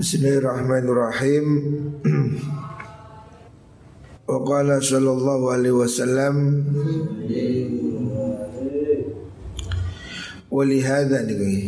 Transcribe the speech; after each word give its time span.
Bismillahirrahmanirrahim. 0.00 1.45
Wa 4.23 4.39
qala 4.47 4.79
sallallahu 4.79 5.51
alaihi 5.51 5.75
wasallam 5.75 6.35
ولهذا 10.47 11.17
نقول 11.27 11.59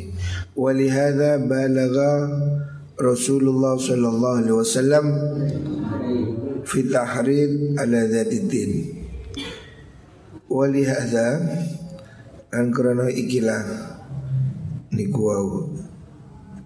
ولهذا 0.56 1.30
بلغ 1.52 1.96
رسول 2.96 3.44
الله 3.44 3.74
صلى 3.78 4.08
الله 4.08 4.34
عليه 4.38 4.56
وسلم 4.56 5.06
في 6.64 6.80
تحرير 6.96 7.50
على 7.80 8.00
ذات 8.08 8.32
الدين 8.32 8.72
ولهذا 10.48 11.28
أنكرنا 12.56 13.08
إكلا 13.12 13.58
نقول 14.96 15.48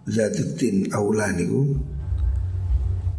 Zatuddin 0.07 0.87
Aula 0.95 1.35
niku 1.35 1.75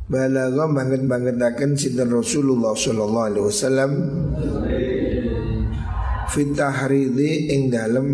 Balaga 0.09 0.65
banget 0.73 1.37
akan 1.37 1.77
sinten 1.77 2.09
Rasulullah 2.09 2.73
sallallahu 2.73 3.29
alaihi 3.29 3.45
wasallam 3.45 3.93
fitahridi 6.33 7.53
ing 7.53 7.69
dalem 7.69 8.09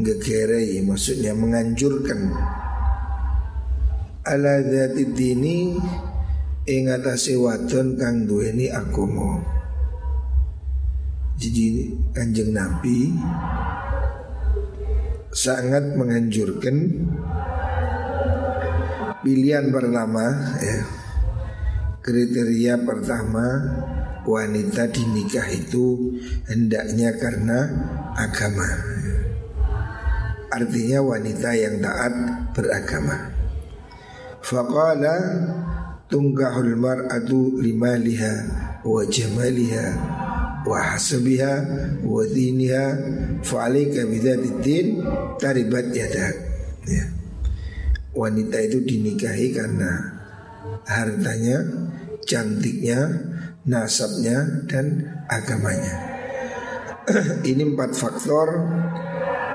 gegerei 0.00 0.80
maksudnya 0.80 1.36
menganjurkan. 1.36 2.32
Ala 4.24 4.64
dzati 4.64 5.04
ing 6.64 6.82
atase 6.88 7.36
wadon 7.36 8.00
kang 8.00 8.24
duweni 8.24 8.72
agama. 8.72 9.42
Jadi 11.36 11.92
kanjeng 12.14 12.56
Nabi 12.56 13.10
sangat 15.32 15.96
menganjurkan 15.96 17.08
pilihan 19.24 19.72
pertama 19.72 20.28
ya. 20.60 20.80
Kriteria 22.02 22.82
pertama 22.82 23.46
wanita 24.26 24.90
dinikah 24.90 25.46
itu 25.54 26.18
hendaknya 26.50 27.14
karena 27.16 27.58
agama. 28.18 28.66
Artinya 30.52 30.98
wanita 31.00 31.50
yang 31.54 31.78
taat 31.78 32.14
beragama. 32.52 33.30
Faqala 34.42 35.16
tungkahul 36.10 36.74
mar'atu 36.74 37.62
limaliha 37.62 38.34
wa 38.82 39.06
jamaliha 39.06 39.86
wa 40.62 40.78
hasabiha 40.94 41.54
wa 42.06 42.22
diniha 42.26 42.86
fa 43.42 43.66
alayka 43.66 44.06
bidzatiddin 44.06 45.02
taribat 45.38 45.90
yadak 45.90 46.34
ya. 46.86 47.04
Wanita 48.12 48.60
itu 48.60 48.84
dinikahi 48.84 49.56
karena 49.56 49.88
hartanya, 50.84 51.64
cantiknya, 52.28 53.08
nasabnya 53.64 54.68
dan 54.68 55.00
agamanya. 55.32 56.12
Ini 57.50 57.72
empat 57.72 57.96
faktor 57.96 58.48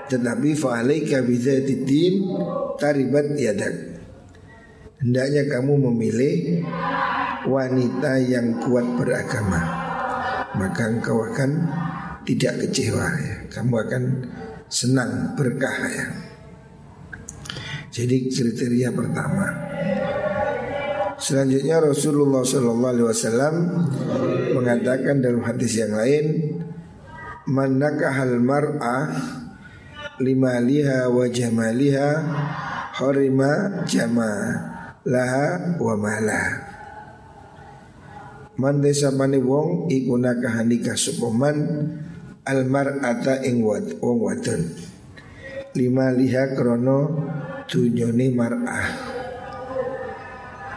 tetapi 0.10 0.58
fa 0.58 0.82
alayka 0.82 1.22
bidzatiddin 1.24 2.26
taribat 2.82 3.38
yadak. 3.38 4.02
Hendaknya 4.98 5.46
kamu 5.46 5.78
memilih 5.94 6.66
wanita 7.46 8.18
yang 8.26 8.58
kuat 8.66 8.98
beragama 8.98 9.87
maka 10.58 10.90
engkau 10.90 11.22
akan 11.22 11.52
tidak 12.28 12.68
kecewa 12.68 13.08
ya. 13.22 13.36
Kamu 13.48 13.74
akan 13.78 14.04
senang 14.68 15.38
berkah 15.40 15.78
ya. 15.88 16.06
Jadi 17.94 18.30
kriteria 18.30 18.94
pertama. 18.94 19.48
Selanjutnya 21.18 21.82
Rasulullah 21.82 22.46
Shallallahu 22.46 22.94
Alaihi 22.94 23.08
Wasallam 23.10 23.56
mengatakan 24.54 25.18
dalam 25.18 25.42
hadis 25.42 25.74
yang 25.82 25.98
lain, 25.98 26.26
manakahal 27.50 28.38
mar'ah 28.38 29.08
lima 30.22 30.62
liha 30.62 31.10
wa 31.10 31.26
jamaliha 31.26 32.10
harima 33.02 33.82
jama 33.86 34.32
laha 35.08 35.78
wa 35.82 35.94
malah 35.98 36.67
Man 38.58 38.82
desa 38.82 39.14
mani 39.14 39.38
wong 39.38 39.86
iku 39.86 40.18
nakahani 40.18 40.82
kasupoman 40.82 41.58
almar 42.42 43.06
ata 43.06 43.46
ing 43.46 43.62
wad 43.62 44.02
wong 44.02 44.18
wadon. 44.18 44.74
Lima 45.78 46.10
liha 46.10 46.58
krono 46.58 47.22
tunyoni 47.70 48.34
mar'ah. 48.34 48.90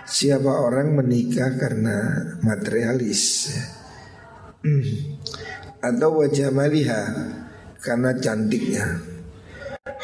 Siapa 0.04 0.60
orang 0.60 0.92
menikah 0.92 1.56
karena 1.56 2.20
materialis 2.44 3.48
atau 5.80 6.20
wajah 6.20 6.52
maliha 6.52 7.02
karena 7.80 8.12
cantiknya. 8.12 9.00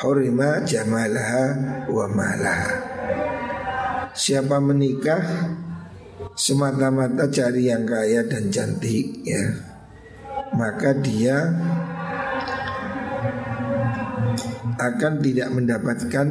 Hurima 0.00 0.64
jamalaha 0.64 1.44
wa 1.92 2.08
malaha. 2.08 2.72
Siapa 4.16 4.64
menikah 4.64 5.20
semata-mata 6.36 7.32
cari 7.32 7.72
yang 7.72 7.88
kaya 7.88 8.22
dan 8.28 8.52
cantik 8.52 9.24
ya 9.24 9.42
maka 10.52 10.92
dia 11.00 11.36
akan 14.76 15.12
tidak 15.24 15.48
mendapatkan 15.52 16.28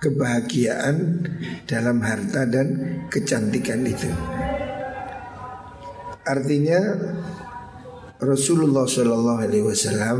kebahagiaan 0.00 0.96
dalam 1.68 2.00
harta 2.00 2.48
dan 2.48 2.68
kecantikan 3.12 3.84
itu. 3.84 4.10
Artinya 6.24 6.80
Rasulullah 8.20 8.88
Shallallahu 8.88 9.40
Alaihi 9.44 9.64
Wasallam 9.64 10.18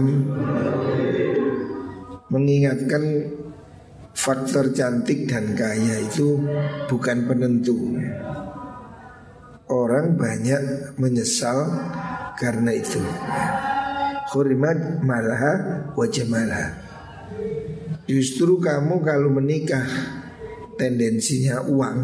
mengingatkan 2.30 3.02
faktor 4.20 4.76
cantik 4.76 5.24
dan 5.24 5.56
kaya 5.56 6.04
itu 6.04 6.44
bukan 6.92 7.24
penentu. 7.24 7.96
Orang 9.64 10.20
banyak 10.20 10.92
menyesal 11.00 11.56
karena 12.36 12.76
itu. 12.76 13.00
Khurimat 14.28 15.00
malaha 15.00 15.88
wajah 15.96 16.26
malah. 16.28 16.68
Justru 18.04 18.60
kamu 18.60 19.00
kalau 19.00 19.32
menikah 19.32 19.88
tendensinya 20.76 21.64
uang, 21.64 21.98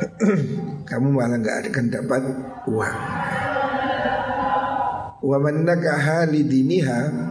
kamu 0.88 1.08
malah 1.12 1.36
nggak 1.36 1.68
akan 1.68 1.86
dapat 1.92 2.22
uang. 2.64 2.98
Wa 5.20 5.36
man 5.42 5.68
nakaha 5.68 6.24
lidiniha 6.30 7.25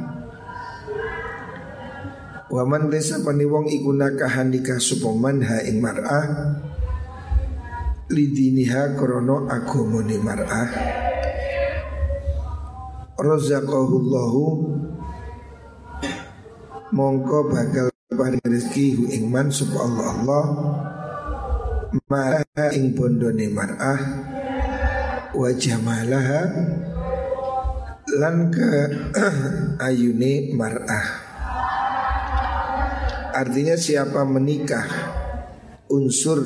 Waman 2.45 2.93
desa 2.93 3.25
pani 3.25 3.41
wong 3.41 3.65
iku 3.73 3.89
nakahan 3.89 4.53
nikah 4.53 4.77
supoman 4.77 5.41
ha 5.41 5.65
ing 5.65 5.81
mar'ah 5.81 6.25
lidiniha 8.05 8.93
krono 8.93 9.49
agomone 9.49 10.13
mar'ah. 10.21 10.69
Razaqahullahu 13.17 14.43
mongko 16.93 17.49
bakal 17.49 17.89
paring 18.13 18.45
rezeki 18.45 18.93
hu 18.93 19.03
ing 19.09 19.25
man 19.33 19.49
sapa 19.49 19.81
Allah 19.81 20.05
Allah 20.13 20.45
maha 22.05 22.65
ing 22.77 22.93
bondone 22.93 23.49
mar'ah 23.49 23.99
wa 25.33 25.49
jamalaha 25.49 26.41
lan 28.21 28.53
ke 28.53 28.69
ayune 29.89 30.53
mar'ah 30.53 31.24
Artinya 33.35 33.75
siapa 33.75 34.23
menikah 34.23 34.87
unsur 35.91 36.39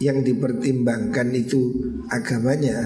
yang 0.00 0.20
dipertimbangkan 0.24 1.28
itu 1.32 1.72
agamanya 2.08 2.78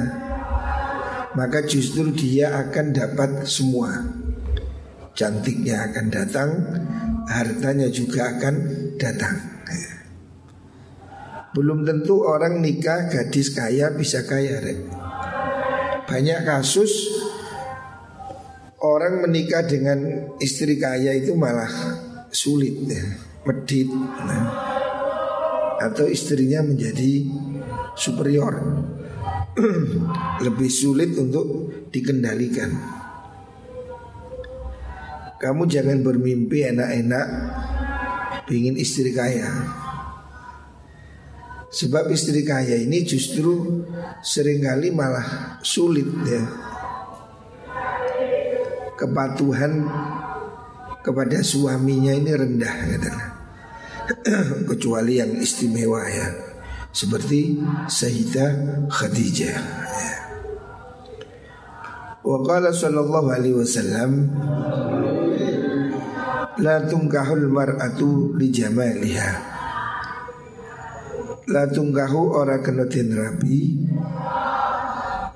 maka 1.34 1.66
justru 1.66 2.14
dia 2.14 2.50
akan 2.66 2.94
dapat 2.94 3.30
semua 3.46 3.90
cantiknya 5.14 5.90
akan 5.90 6.06
datang 6.10 6.50
hartanya 7.30 7.86
juga 7.90 8.34
akan 8.34 8.54
datang 8.98 9.36
belum 11.54 11.86
tentu 11.86 12.26
orang 12.26 12.58
nikah 12.58 13.06
gadis 13.06 13.54
kaya 13.54 13.94
bisa 13.94 14.26
kaya 14.26 14.58
rek. 14.58 14.90
banyak 16.10 16.42
kasus 16.42 16.90
orang 18.82 19.22
menikah 19.22 19.62
dengan 19.62 20.34
istri 20.42 20.82
kaya 20.82 21.14
itu 21.14 21.38
malah 21.38 21.70
sulit 22.34 22.74
ya, 22.90 23.04
medit 23.46 23.88
nah. 23.94 24.44
atau 25.78 26.10
istrinya 26.10 26.66
menjadi 26.66 27.30
superior 27.94 28.58
lebih 30.44 30.66
sulit 30.66 31.14
untuk 31.14 31.70
dikendalikan. 31.94 32.74
Kamu 35.44 35.68
jangan 35.68 36.00
bermimpi 36.00 36.64
enak-enak 36.72 37.26
Pingin 38.48 38.80
istri 38.80 39.12
kaya 39.12 39.44
Sebab 41.68 42.08
istri 42.08 42.40
kaya 42.48 42.80
ini 42.80 43.04
justru 43.04 43.84
sering 44.24 44.64
kali 44.64 44.88
malah 44.88 45.60
sulit 45.60 46.08
ya 46.24 46.48
Kepatuhan 48.96 49.84
kepada 51.04 51.44
suaminya 51.44 52.16
ini 52.16 52.32
rendah 52.32 52.74
katanya. 52.88 53.34
Kecuali 54.68 55.16
yang 55.16 55.32
istimewa 55.40 56.04
ya 56.04 56.28
Seperti 56.92 57.56
Sayyidah 57.88 58.84
Khadijah 58.92 59.56
ya. 59.88 60.16
Wa 62.24 62.38
qala 62.44 62.72
sallallahu 62.72 63.28
alaihi 63.32 63.56
wasallam 63.56 64.28
La 66.60 66.84
tungkahul 66.86 67.48
mar'atu 67.50 68.36
li 68.36 68.48
jamaliha 68.52 69.30
La 71.50 71.64
tungkahu 71.68 72.32
ora 72.32 72.60
kena 72.60 72.88
rabi 72.88 73.76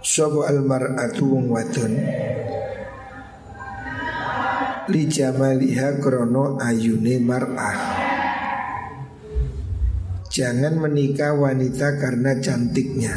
Sopo 0.05 0.47
al 0.47 0.64
mar'atu 0.64 1.25
wong 1.26 1.53
Li 4.88 5.05
jamaliha 5.05 6.00
krono 6.00 6.56
ayune 6.56 7.20
mar'ah. 7.20 7.76
Jangan 10.32 10.81
menikah 10.81 11.37
wanita 11.37 12.00
karena 12.00 12.32
cantiknya. 12.40 13.12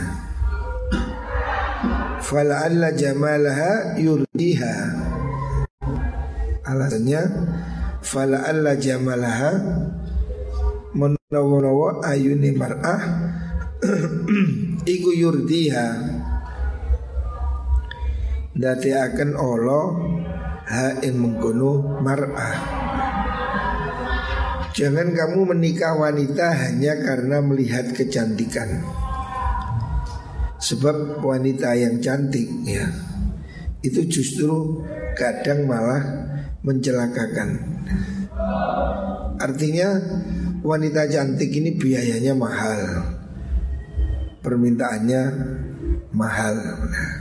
Fala'alla 2.19 2.91
jamalaha 2.91 3.95
yurdiha. 3.95 4.75
Alasannya 6.68 7.23
Fala'alla 8.03 8.75
jamalaha 8.75 9.51
Menawa-nawa 10.91 12.03
ayuni 12.03 12.51
mar'ah 12.51 13.01
Iku 15.00 15.09
yurdiha. 15.15 15.88
Dati 18.51 18.91
akan 18.91 19.29
Allah 19.39 19.85
Ha 20.71 21.03
in 21.03 21.19
mengkono 21.19 22.00
mar'ah. 22.00 22.56
Jangan 24.71 25.12
kamu 25.12 25.51
menikah 25.51 26.00
wanita 26.00 26.47
hanya 26.56 26.95
karena 26.95 27.44
melihat 27.44 27.91
kecantikan. 27.91 28.79
Sebab 30.62 31.19
wanita 31.19 31.73
yang 31.73 32.00
cantik 32.00 32.45
ya 32.63 32.85
Itu 33.81 34.06
justru 34.07 34.79
kadang 35.19 35.68
malah 35.68 36.00
mencelakakan. 36.63 37.50
Artinya 39.41 40.00
wanita 40.63 41.09
cantik 41.09 41.51
ini 41.51 41.75
biayanya 41.75 42.31
mahal. 42.31 42.79
Permintaannya 44.39 45.23
mahal. 46.13 46.56
Nah, 46.88 47.20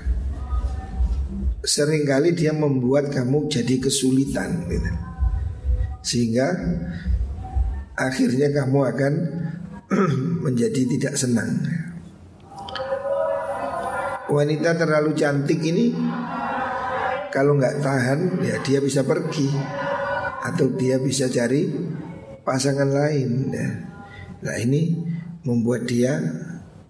Seringkali 1.61 2.33
dia 2.33 2.57
membuat 2.57 3.13
kamu 3.13 3.53
jadi 3.53 3.77
kesulitan 3.77 4.65
gitu. 4.69 4.91
Sehingga 6.01 6.49
akhirnya 7.97 8.49
kamu 8.49 8.79
akan 8.81 9.13
menjadi 10.49 10.83
tidak 10.89 11.15
senang 11.21 11.61
wanita 14.31 14.79
terlalu 14.79 15.11
cantik 15.19 15.59
ini 15.59 15.91
kalau 17.35 17.59
nggak 17.59 17.83
tahan 17.83 18.39
ya 18.47 18.63
dia 18.63 18.79
bisa 18.79 19.03
pergi 19.03 19.51
atau 20.41 20.71
dia 20.79 20.97
bisa 21.03 21.27
cari 21.27 21.67
pasangan 22.47 22.89
lain. 22.89 23.51
Ya. 23.51 23.69
Nah 24.41 24.57
ini 24.63 24.97
membuat 25.45 25.85
dia 25.85 26.17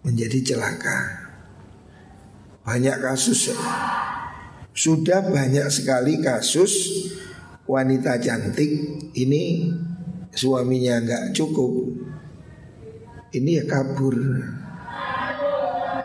menjadi 0.05 0.55
celaka. 0.55 1.29
Banyak 2.63 3.03
kasus 3.03 3.51
sudah 4.81 5.29
banyak 5.29 5.69
sekali 5.69 6.25
kasus 6.25 6.73
wanita 7.69 8.17
cantik 8.17 8.73
ini 9.13 9.69
suaminya 10.33 11.05
nggak 11.05 11.25
cukup. 11.37 12.01
Ini 13.31 13.61
ya 13.61 13.65
kabur. 13.69 14.17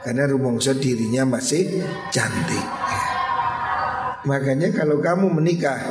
Karena 0.05 0.29
rumongso 0.29 0.77
dirinya 0.77 1.25
masih 1.25 1.81
cantik 2.13 2.61
Makanya 4.29 4.69
kalau 4.69 5.01
kamu 5.01 5.33
menikah 5.33 5.81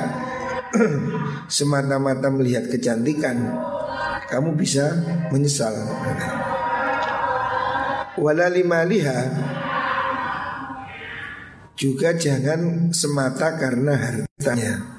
Semata-mata 1.50 2.30
melihat 2.30 2.70
kecantikan 2.70 3.42
Kamu 4.30 4.54
bisa 4.54 4.86
menyesal 5.34 5.74
Walalimaliha 8.14 9.18
Juga 11.74 12.14
jangan 12.14 12.94
semata 12.94 13.58
karena 13.58 13.98
hartanya. 13.98 14.94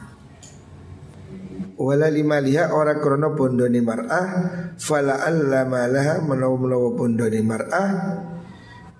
Wala 1.75 2.07
limaliha 2.07 2.71
ora 2.71 2.95
krono 3.03 3.35
bondone 3.35 3.83
mar'ah 3.83 4.27
Fala 4.79 5.27
alla 5.27 5.67
malaha 5.67 6.23
menawa-menawa 6.23 6.95
bondone 6.95 7.39
mar'ah 7.43 7.91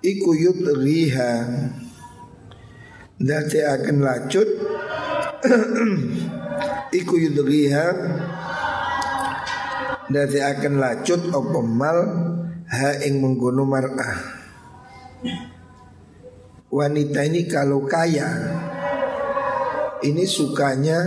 iku 0.04 0.36
yudriha 0.36 1.32
Dati 3.16 3.60
akan 3.64 3.98
lacut 4.04 4.50
Iku 7.00 7.16
yudriha 7.16 7.88
Dati 10.12 10.40
akan 10.44 10.74
lacut 10.76 11.32
Apa 11.32 11.60
mal 11.64 12.00
Ha 12.76 13.00
ing 13.08 13.24
mengguno 13.24 13.64
mar'ah 13.64 14.20
Wanita 16.76 17.24
ini 17.24 17.48
kalau 17.48 17.88
kaya 17.88 18.28
Ini 20.04 20.28
sukanya 20.28 21.00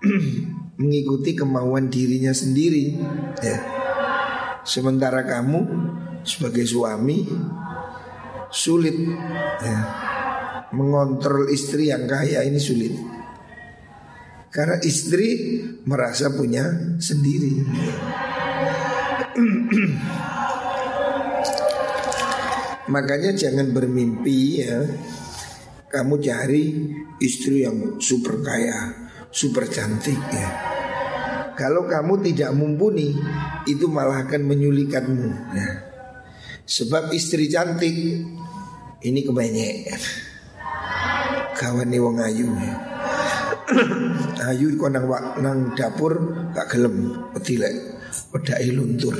Mengikuti 0.80 1.36
kemauan 1.36 1.92
dirinya 1.92 2.32
sendiri 2.32 2.96
ya. 3.44 3.60
Sementara 4.64 5.28
kamu 5.28 5.60
Sebagai 6.24 6.64
suami 6.64 7.28
sulit 8.48 8.96
ya. 9.60 9.78
Mengontrol 10.72 11.52
istri 11.52 11.92
yang 11.92 12.08
kaya 12.08 12.40
ini 12.48 12.56
sulit 12.56 12.96
Karena 14.48 14.80
istri 14.80 15.60
merasa 15.84 16.32
punya 16.32 16.96
sendiri 16.96 17.52
Makanya 22.90 23.30
jangan 23.32 23.70
bermimpi 23.70 24.66
ya. 24.66 24.82
Kamu 25.90 26.22
cari 26.22 26.64
istri 27.18 27.66
yang 27.66 27.98
super 27.98 28.38
kaya 28.42 29.10
Super 29.30 29.66
cantik 29.66 30.18
ya. 30.30 30.48
Kalau 31.54 31.86
kamu 31.86 32.22
tidak 32.30 32.54
mumpuni 32.54 33.14
Itu 33.66 33.90
malah 33.90 34.26
akan 34.26 34.42
menyulikanmu 34.46 35.30
ya. 35.54 35.70
Sebab 36.66 37.10
istri 37.10 37.50
cantik 37.50 37.94
ini 39.00 39.24
kebanyakan 39.24 40.02
Kawan 41.56 41.92
wong 41.92 42.20
ayu 42.20 42.48
Ayu 44.50 44.66
kok 44.76 44.90
nang, 44.92 45.06
nang 45.40 45.58
dapur 45.72 46.20
gak 46.52 46.68
gelem 46.70 47.26
Petilek 47.32 47.74
Pedai 48.30 48.70
luntur 48.76 49.16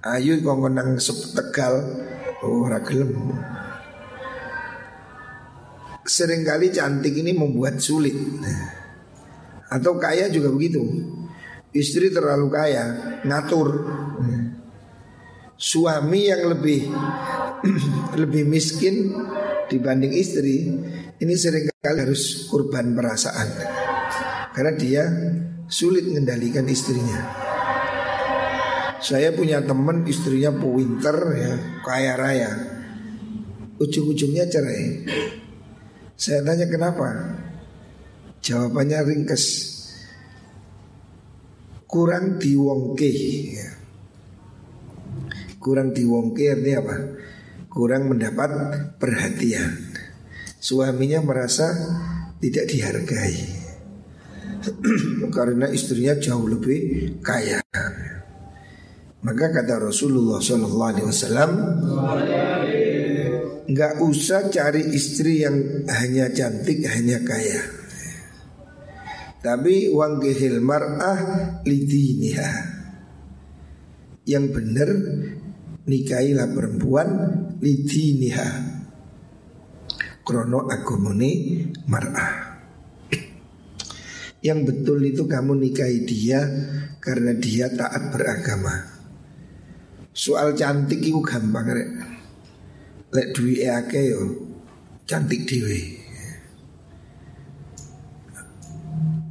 Ayu 0.00 0.40
kok 0.40 0.64
nang 0.72 0.96
tegal. 1.36 1.74
Oh 2.40 2.64
ora 2.64 2.80
gelem. 2.80 3.36
Seringkali 6.00 6.72
cantik 6.72 7.12
ini 7.20 7.36
membuat 7.36 7.84
sulit. 7.84 8.16
Atau 9.68 10.00
kaya 10.00 10.32
juga 10.32 10.48
begitu. 10.48 10.80
Istri 11.76 12.16
terlalu 12.16 12.48
kaya 12.48 12.84
Ngatur. 13.28 13.68
Suami 15.60 16.32
yang 16.32 16.48
lebih 16.48 16.88
lebih 18.24 18.48
miskin 18.48 19.12
dibanding 19.68 20.16
istri 20.16 20.72
ini 21.20 21.34
sering 21.36 21.68
kali 21.76 22.08
harus 22.08 22.48
kurban 22.48 22.96
perasaan. 22.96 23.48
Karena 24.56 24.72
dia 24.72 25.04
sulit 25.68 26.08
mengendalikan 26.08 26.64
istrinya. 26.64 27.49
Saya 29.00 29.32
punya 29.32 29.64
teman 29.64 30.04
istrinya 30.04 30.52
pewinter 30.52 31.16
ya 31.36 31.52
kaya 31.80 32.12
raya, 32.20 32.50
ujung-ujungnya 33.80 34.44
cerai. 34.46 35.08
Saya 36.20 36.44
tanya 36.44 36.68
kenapa? 36.68 37.08
Jawabannya 38.44 38.98
ringkes, 39.08 39.44
kurang 41.88 42.36
diwongke. 42.36 43.12
Ya. 43.56 43.68
Kurang 45.60 45.92
diwongke 45.92 46.44
artinya 46.52 46.78
apa? 46.84 46.96
kurang 47.70 48.10
mendapat 48.10 48.50
perhatian. 48.98 49.94
Suaminya 50.58 51.22
merasa 51.22 51.70
tidak 52.42 52.66
dihargai. 52.68 53.62
karena 55.36 55.72
istrinya 55.72 56.18
jauh 56.20 56.44
lebih 56.44 57.16
kaya. 57.24 57.64
Maka 59.20 59.52
kata 59.52 59.76
Rasulullah 59.76 60.40
Shallallahu 60.40 60.90
Alaihi 60.96 61.08
Wasallam, 61.12 61.50
nggak 63.68 63.92
usah 64.00 64.48
cari 64.48 64.80
istri 64.96 65.44
yang 65.44 65.84
hanya 65.92 66.32
cantik, 66.32 66.80
hanya 66.88 67.20
kaya. 67.20 67.60
Tapi 69.44 69.92
wangkihil 69.92 70.64
mar'ah 70.64 71.20
lidiniha. 71.68 72.50
Yang 74.24 74.44
benar 74.56 74.90
nikahilah 75.84 76.48
perempuan 76.56 77.08
lidiniha. 77.60 78.48
Krono 80.24 80.64
agumuni 80.64 81.60
mar'ah. 81.88 82.56
Yang 84.40 84.60
betul 84.72 85.04
itu 85.04 85.28
kamu 85.28 85.60
nikahi 85.60 86.08
dia 86.08 86.40
karena 87.04 87.36
dia 87.36 87.68
taat 87.68 88.12
beragama. 88.12 88.99
Soal 90.20 90.52
cantik 90.52 91.00
itu 91.00 91.16
gampang 91.24 91.64
rek. 91.64 91.88
Lek 93.16 93.32
duwi 93.32 93.64
ake 93.64 94.12
yo 94.12 94.20
cantik 95.08 95.48
dewe. 95.48 95.80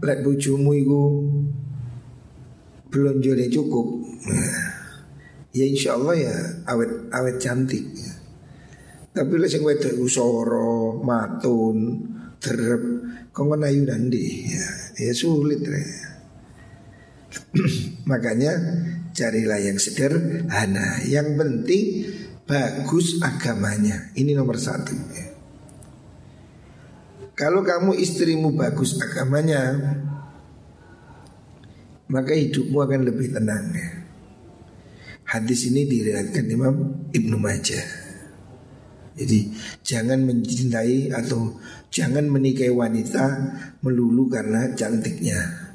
Lek 0.02 0.26
bojomu 0.26 0.74
iku 0.74 1.02
jadi 3.22 3.46
cukup. 3.54 4.02
Ya 5.54 5.70
insya 5.70 5.94
Allah 5.94 6.16
ya 6.18 6.36
awet 6.74 7.14
awet 7.14 7.38
cantik. 7.38 7.86
Tapi 9.14 9.34
lek 9.38 9.50
sing 9.54 9.62
wedok 9.62 9.94
usoro, 9.94 10.98
matun, 11.06 12.02
terep, 12.42 12.82
kau 13.30 13.46
ayu 13.54 13.86
dandi 13.86 14.58
ya, 14.58 14.66
ya 15.06 15.14
sulit 15.14 15.62
re. 15.62 15.86
Makanya 18.10 18.58
carilah 19.14 19.60
yang 19.62 19.78
sederhana 19.78 21.04
Yang 21.06 21.28
penting 21.38 21.86
bagus 22.50 23.22
agamanya 23.22 24.10
Ini 24.18 24.34
nomor 24.34 24.58
satu. 24.58 24.96
Kalau 27.38 27.62
kamu 27.64 27.96
istrimu 27.96 28.52
bagus 28.58 28.98
agamanya 29.00 29.78
Maka 32.10 32.34
hidupmu 32.34 32.82
akan 32.82 33.06
lebih 33.06 33.30
tenang. 33.30 33.70
Hadis 35.30 35.70
ini 35.70 35.86
diriwayatkan 35.86 36.46
Imam 36.50 36.76
Ibnu 37.14 37.38
Majah 37.38 37.86
Jadi 39.14 39.54
jangan 39.86 40.26
mencintai 40.26 41.14
atau 41.14 41.54
jangan 41.94 42.26
menikahi 42.26 42.74
wanita 42.74 43.26
melulu 43.86 44.26
karena 44.26 44.74
cantiknya 44.74 45.69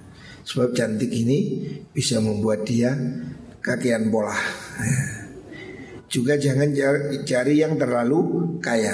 Sebab 0.44 0.76
cantik 0.76 1.08
ini 1.08 1.64
bisa 1.88 2.20
membuat 2.20 2.68
dia 2.68 2.92
kakian 3.64 4.12
bola. 4.12 4.36
Juga 6.12 6.36
jangan 6.36 6.70
cari 7.24 7.64
yang 7.64 7.80
terlalu 7.80 8.54
kaya. 8.60 8.92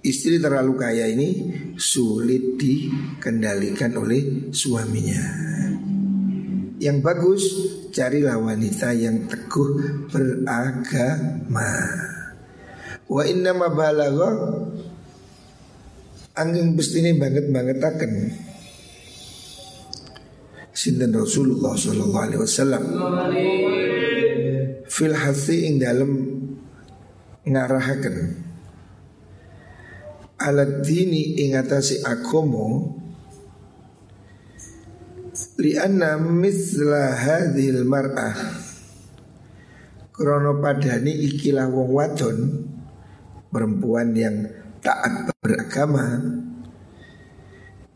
Istri 0.00 0.40
terlalu 0.40 0.72
kaya 0.80 1.12
ini 1.12 1.28
sulit 1.76 2.56
dikendalikan 2.56 3.92
oleh 3.98 4.48
suaminya. 4.48 5.20
Yang 6.80 6.98
bagus 7.04 7.42
carilah 7.92 8.40
wanita 8.40 8.96
yang 8.96 9.28
teguh 9.28 9.70
beragama. 10.08 11.72
Wa 13.04 13.26
inna 13.28 13.52
ma 13.52 13.68
angin 16.40 16.72
bestine 16.78 17.20
banget 17.20 17.52
banget 17.52 17.84
akan 17.84 18.12
sinten 20.80 21.12
Rasulullah 21.12 21.76
sallallahu 21.76 22.24
alaihi 22.24 22.40
wasallam. 22.40 22.82
Fil 24.88 25.12
hasi 25.12 25.68
ing 25.68 25.76
dalem 25.76 26.12
ngarahaken. 27.44 28.16
Alat 30.40 30.80
dini 30.80 31.36
ing 31.44 31.52
atase 31.60 32.00
li 35.60 35.76
anna 35.76 36.16
misla 36.16 37.12
hadhil 37.12 37.84
mar'ah 37.84 38.32
krono 40.16 40.56
padani 40.56 41.12
ikilah 41.28 41.68
wong 41.68 41.90
wadon 41.92 42.38
perempuan 43.52 44.16
yang 44.16 44.48
taat 44.80 45.28
beragama 45.44 46.16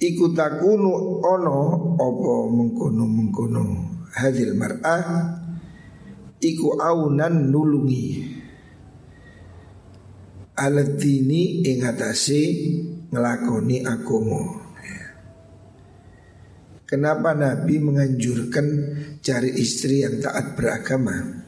Iku 0.04 0.36
takunu 0.36 1.24
ono 1.24 1.60
opo 1.96 2.52
mengkono 2.52 3.08
mengkono 3.08 3.64
hadil 4.12 4.52
mar'ah 4.52 5.40
Iku 6.44 6.76
aunan 6.76 7.48
nulungi. 7.48 8.36
Alatini 10.60 11.64
ingatasi 11.64 12.42
ngelakoni 13.08 13.80
agomo 13.80 14.60
Kenapa 16.84 17.32
Nabi 17.32 17.80
menganjurkan 17.80 18.66
cari 19.24 19.50
istri 19.56 20.04
yang 20.04 20.20
taat 20.20 20.54
beragama? 20.54 21.42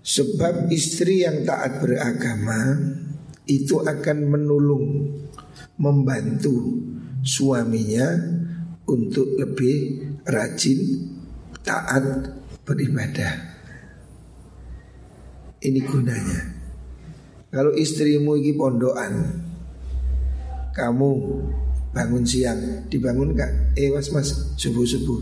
Sebab 0.00 0.72
istri 0.72 1.22
yang 1.22 1.44
taat 1.46 1.78
beragama 1.84 2.80
Itu 3.44 3.84
akan 3.86 4.18
menulung 4.24 4.86
Membantu 5.78 6.89
suaminya 7.22 8.06
untuk 8.88 9.38
lebih 9.38 10.02
rajin 10.26 11.06
taat 11.62 12.34
beribadah. 12.66 13.32
Ini 15.60 15.80
gunanya. 15.84 16.40
Kalau 17.50 17.74
istrimu 17.76 18.38
ini 18.38 18.56
pondokan, 18.56 19.12
kamu 20.72 21.10
bangun 21.90 22.24
siang, 22.24 22.86
dibangun 22.86 23.34
kak, 23.34 23.74
eh 23.74 23.90
mas 23.90 24.08
mas 24.14 24.56
subuh 24.56 24.86
subuh. 24.86 25.20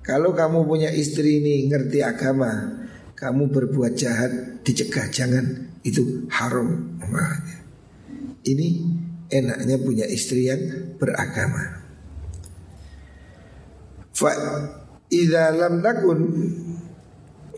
Kalau 0.00 0.32
kamu 0.32 0.64
punya 0.64 0.90
istri 0.90 1.42
ini 1.42 1.66
ngerti 1.68 2.00
agama, 2.00 2.82
kamu 3.18 3.50
berbuat 3.52 3.92
jahat 3.98 4.62
dicegah 4.62 5.10
jangan 5.10 5.66
itu 5.82 6.26
haram. 6.30 6.98
Ini 8.46 8.68
enaknya 9.30 9.76
punya 9.80 10.06
istri 10.06 10.50
yang 10.50 10.62
beragama. 11.00 11.82
Fa 14.16 14.32
idza 15.12 15.52
lam 15.52 15.84
takun 15.84 16.20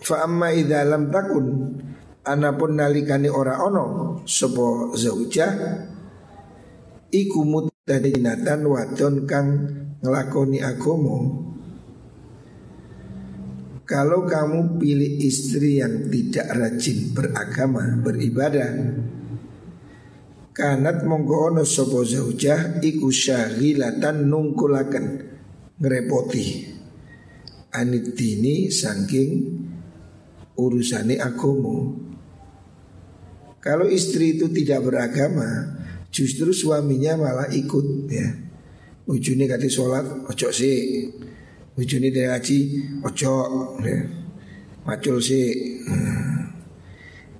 fa 0.02 0.26
amma 0.26 0.50
idza 0.50 0.82
lam 0.84 1.08
takun 1.08 1.46
anapun 2.26 2.76
nalikani 2.76 3.30
ora 3.30 3.62
ono 3.62 4.20
sapa 4.26 4.92
zaujah 4.98 5.52
iku 7.08 7.40
mutadinatan 7.46 8.68
wadon 8.68 9.24
kang 9.24 9.48
ngelakoni 10.02 10.58
agomo 10.60 11.48
kalau 13.88 14.28
kamu 14.28 14.76
pilih 14.76 15.16
istri 15.24 15.80
yang 15.80 16.12
tidak 16.12 16.44
rajin 16.52 17.08
beragama, 17.16 17.96
beribadah, 18.04 18.68
Kanat 20.58 21.06
mongko 21.06 21.54
ono 21.54 21.62
sopo 21.62 22.02
zaujah 22.02 22.82
iku 22.82 23.14
syahilatan 23.14 24.26
nungkulaken 24.26 25.06
ngerepoti 25.78 26.66
anit 27.70 28.18
dini 28.18 28.66
saking 28.66 29.30
urusane 30.58 31.14
agomo. 31.22 31.94
Kalau 33.62 33.86
istri 33.86 34.34
itu 34.34 34.50
tidak 34.50 34.82
beragama, 34.90 35.78
justru 36.10 36.50
suaminya 36.50 37.14
malah 37.14 37.46
ikut 37.54 37.86
ya. 38.10 38.28
Ujune 39.06 39.46
kati 39.46 39.70
sholat, 39.70 40.26
ojo 40.26 40.48
sih. 40.50 41.06
Ujune 41.78 42.10
dia 42.10 42.34
ngaji, 42.34 42.58
ojo 43.06 43.34
ya. 43.86 43.98
Macul 44.82 45.22
sih. 45.22 45.78
Hmm. 45.86 46.50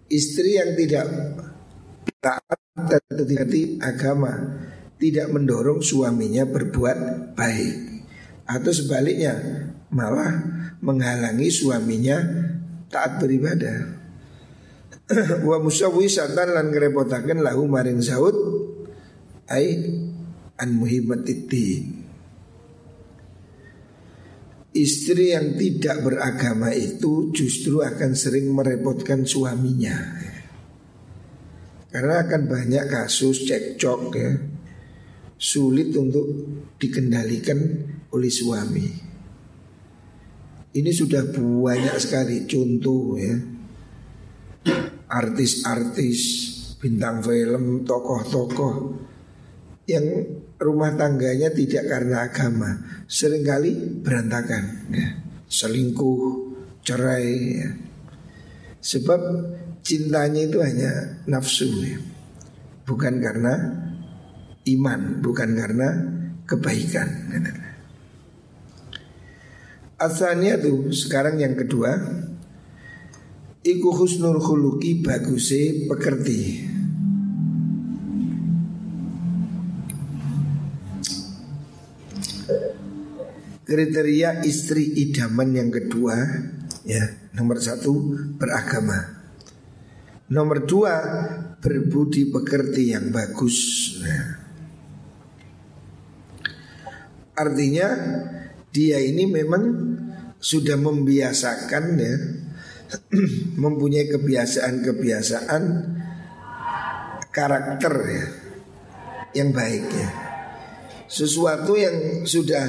Istri 0.06 0.50
yang 0.54 0.78
tidak 0.78 1.06
taat 2.18 2.42
hati 2.74 3.78
agama 3.78 4.32
tidak 4.98 5.30
mendorong 5.30 5.78
suaminya 5.78 6.42
berbuat 6.42 7.32
baik 7.38 7.76
atau 8.48 8.72
sebaliknya 8.74 9.38
malah 9.94 10.34
menghalangi 10.82 11.46
suaminya 11.52 12.18
taat 12.90 13.22
beribadah. 13.22 13.98
Wa 15.48 15.56
musawwisatan 15.62 16.52
lan 16.52 16.66
ngerepotaken 16.74 17.40
lahu 17.40 17.64
maring 17.70 18.02
zaud 18.02 18.36
ai 19.48 19.78
an 20.58 20.70
muhimmatiddin. 20.74 22.08
Istri 24.68 25.34
yang 25.34 25.56
tidak 25.56 26.04
beragama 26.04 26.70
itu 26.76 27.32
justru 27.32 27.80
akan 27.80 28.12
sering 28.14 28.52
merepotkan 28.52 29.24
suaminya. 29.24 29.96
Karena 31.88 32.20
akan 32.24 32.42
banyak 32.48 32.84
kasus 32.88 33.48
cekcok 33.48 34.02
ya 34.12 34.32
sulit 35.38 35.94
untuk 35.94 36.26
dikendalikan 36.76 37.58
oleh 38.10 38.28
suami. 38.28 38.86
Ini 40.74 40.90
sudah 40.92 41.30
banyak 41.32 41.96
sekali 41.96 42.44
contoh 42.44 43.16
ya. 43.16 43.34
Artis-artis, 45.08 46.20
bintang 46.76 47.24
film, 47.24 47.88
tokoh-tokoh 47.88 48.74
yang 49.88 50.04
rumah 50.60 50.92
tangganya 51.00 51.48
tidak 51.48 51.88
karena 51.88 52.28
agama, 52.28 52.76
sering 53.08 53.40
kali 53.40 53.72
berantakan, 54.04 54.92
ya. 54.92 55.16
selingkuh, 55.48 56.52
cerai. 56.84 57.32
Ya. 57.56 57.70
Sebab 58.84 59.20
cintanya 59.82 60.44
itu 60.44 60.58
hanya 60.62 61.22
nafsu, 61.26 61.68
ya. 61.84 61.98
bukan 62.86 63.20
karena 63.20 63.54
iman, 64.68 65.20
bukan 65.24 65.50
karena 65.56 65.88
kebaikan. 66.48 67.28
Asalnya 69.98 70.54
tuh 70.62 70.94
sekarang 70.94 71.42
yang 71.42 71.58
kedua 71.58 71.90
Iku 73.66 73.90
husnul 73.90 74.38
khuluki 74.38 75.02
baguse 75.02 75.90
pekerti 75.90 76.62
Kriteria 83.66 84.46
istri 84.46 84.86
idaman 85.02 85.50
yang 85.50 85.74
kedua 85.74 86.14
ya 86.86 87.02
Nomor 87.34 87.58
satu 87.58 88.14
beragama 88.38 89.17
Nomor 90.28 90.68
dua 90.68 90.94
berbudi 91.56 92.28
pekerti 92.28 92.92
yang 92.92 93.08
bagus 93.08 93.56
nah. 94.04 94.36
Artinya 97.38 97.88
dia 98.68 99.00
ini 99.00 99.24
memang 99.24 99.62
sudah 100.36 100.76
membiasakan 100.76 101.84
ya 101.96 102.14
mempunyai 103.62 104.10
kebiasaan-kebiasaan 104.12 105.62
karakter 107.32 107.94
ya 108.04 108.26
yang 109.32 109.54
baik 109.54 109.86
ya. 109.88 110.10
Sesuatu 111.08 111.72
yang 111.72 112.28
sudah 112.28 112.68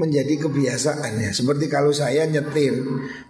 menjadi 0.00 0.48
kebiasaan 0.48 1.20
ya. 1.20 1.30
Seperti 1.36 1.68
kalau 1.68 1.92
saya 1.92 2.24
nyetir, 2.24 2.72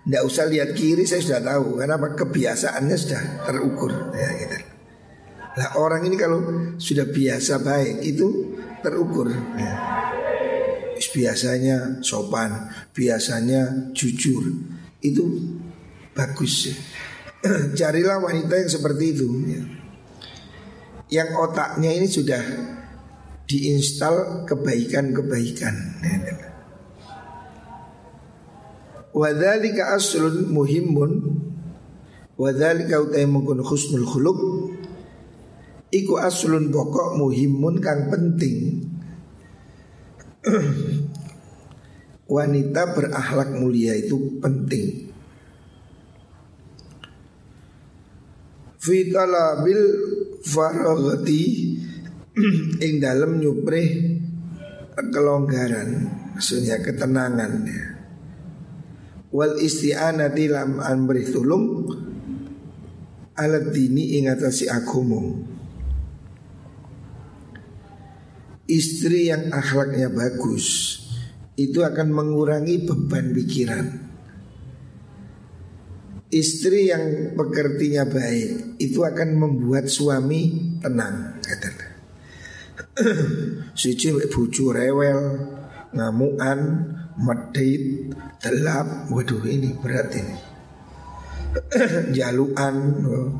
tidak 0.06 0.22
usah 0.22 0.46
lihat 0.46 0.70
kiri 0.78 1.02
saya 1.02 1.18
sudah 1.18 1.42
tahu 1.42 1.82
karena 1.82 1.96
kebiasaannya 1.98 2.96
sudah 2.96 3.22
terukur 3.50 3.92
ya 4.14 4.28
gitu. 4.38 4.56
Nah 5.50 5.68
orang 5.82 6.06
ini 6.06 6.14
kalau 6.14 6.38
sudah 6.78 7.10
biasa 7.10 7.58
baik 7.66 8.06
itu 8.06 8.54
terukur 8.86 9.34
ya. 9.58 9.74
Biasanya 11.00 12.04
sopan, 12.04 12.68
biasanya 12.92 13.88
jujur 13.96 14.52
Itu 15.00 15.24
bagus 16.12 16.70
ya. 16.70 16.76
Carilah 17.80 18.20
wanita 18.20 18.52
yang 18.52 18.70
seperti 18.70 19.04
itu 19.16 19.26
ya. 19.48 19.62
Yang 21.10 21.28
otaknya 21.40 21.90
ini 21.90 22.06
sudah 22.06 22.42
diinstal 23.48 24.46
kebaikan-kebaikan 24.46 25.74
ya. 26.04 26.49
Wadhalika 29.10 29.98
aslun 29.98 30.50
muhimun 30.54 31.12
Wadhalika 32.38 33.02
utai 33.02 33.26
mungkun 33.26 33.60
khusnul 33.60 34.06
khuluk 34.06 34.38
Iku 35.90 36.22
aslun 36.22 36.70
pokok 36.70 37.18
muhimun 37.18 37.82
kang 37.82 38.06
penting. 38.14 38.86
Wanita 42.30 42.94
berakhlak 42.94 43.58
mulia 43.58 43.98
itu 43.98 44.38
penting. 44.38 45.10
Fitala 48.78 49.66
bil 49.66 49.82
faragati 50.46 51.42
Ing 52.86 52.94
dalam 53.02 53.42
nyuprih 53.42 54.16
kelonggaran 54.94 56.06
Maksudnya 56.38 56.78
ketenangan 56.80 57.52
ya. 57.66 57.99
Wal 59.30 59.62
isti'anati 59.62 60.44
lam 60.50 60.82
amrih 60.82 61.30
tulung 61.30 61.86
Alat 63.38 63.72
dini 63.72 64.20
ingatasi 64.20 64.68
agama 64.68 65.50
istri 68.70 69.26
yang 69.26 69.50
akhlaknya 69.50 70.06
bagus 70.14 71.00
itu 71.58 71.82
akan 71.82 72.08
mengurangi 72.14 72.86
beban 72.86 73.34
pikiran. 73.34 73.86
Istri 76.30 76.94
yang 76.94 77.04
pekertinya 77.34 78.06
baik 78.06 78.78
itu 78.78 79.02
akan 79.02 79.34
membuat 79.34 79.90
suami 79.90 80.72
tenang 80.78 81.42
katanya. 81.42 81.88
Suci 83.80 84.14
bucu 84.30 84.70
rewel, 84.70 85.20
ngamuan, 85.90 86.60
medit, 87.18 88.14
telap, 88.38 89.10
waduh 89.10 89.42
ini 89.46 89.74
berat 89.74 90.14
ini. 90.14 90.36
Jaluan, 92.16 92.76
oh, 93.10 93.30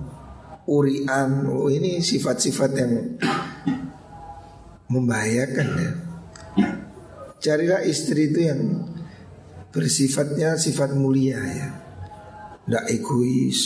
urian, 0.67 1.47
oh 1.47 1.71
ini 1.71 2.03
sifat-sifat 2.03 2.71
yang 2.75 2.93
membahayakan 4.91 5.69
ya. 5.79 5.93
Carilah 7.41 7.81
istri 7.87 8.29
itu 8.29 8.45
yang 8.45 8.61
bersifatnya 9.71 10.59
sifat 10.59 10.93
mulia 10.99 11.41
ya. 11.41 11.69
Tidak 12.67 12.85
egois, 12.91 13.63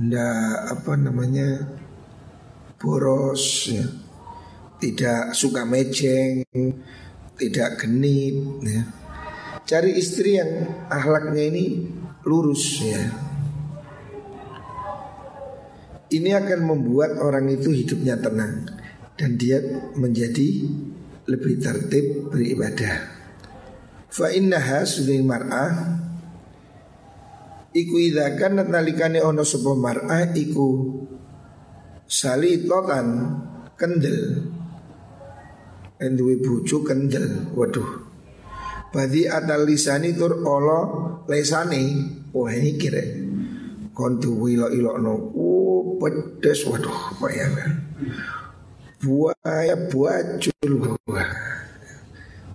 tidak 0.00 0.36
apa 0.72 0.92
namanya 0.96 1.48
boros 2.80 3.70
ya. 3.70 3.86
Tidak 4.82 5.30
suka 5.30 5.62
meceng, 5.62 6.42
tidak 7.36 7.80
genit 7.80 8.36
ya. 8.62 8.82
Cari 9.62 9.94
istri 9.96 10.36
yang 10.36 10.68
akhlaknya 10.90 11.42
ini 11.48 11.64
lurus 12.26 12.82
ya. 12.82 13.02
Ini 16.12 16.30
akan 16.36 16.60
membuat 16.68 17.16
orang 17.24 17.48
itu 17.48 17.72
hidupnya 17.72 18.20
tenang 18.20 18.68
dan 19.16 19.40
dia 19.40 19.64
menjadi 19.96 20.68
lebih 21.24 21.56
tertib 21.62 22.28
beribadah. 22.28 23.08
Fa 24.12 24.28
innaha 24.28 24.84
mar'ah 25.24 25.72
iku 27.72 27.94
idza 27.96 28.36
kanat 28.36 28.68
nalikane 28.68 29.24
ono 29.24 29.40
sapa 29.40 29.72
mar'ah 29.72 30.36
iku 30.36 30.68
salitotan 32.04 33.08
kendel 33.80 34.51
en 34.51 34.51
duwe 36.00 36.38
bojo 36.40 36.86
kendel. 36.86 37.52
Waduh. 37.52 37.90
Badi 38.92 39.24
atal 39.28 39.64
lisani 39.66 40.12
tur 40.16 40.44
olo 40.44 40.80
lesane. 41.28 41.82
Wah 42.32 42.52
ini 42.52 42.80
kira 42.80 43.02
kon 43.92 44.16
duwe 44.20 44.56
ilo-ilokno. 44.56 45.12
Oh 45.36 46.00
pedes 46.02 46.64
waduh 46.66 47.14
ya 47.30 47.46
buaya 49.02 49.74
buacul 49.90 50.70
buah 50.78 51.30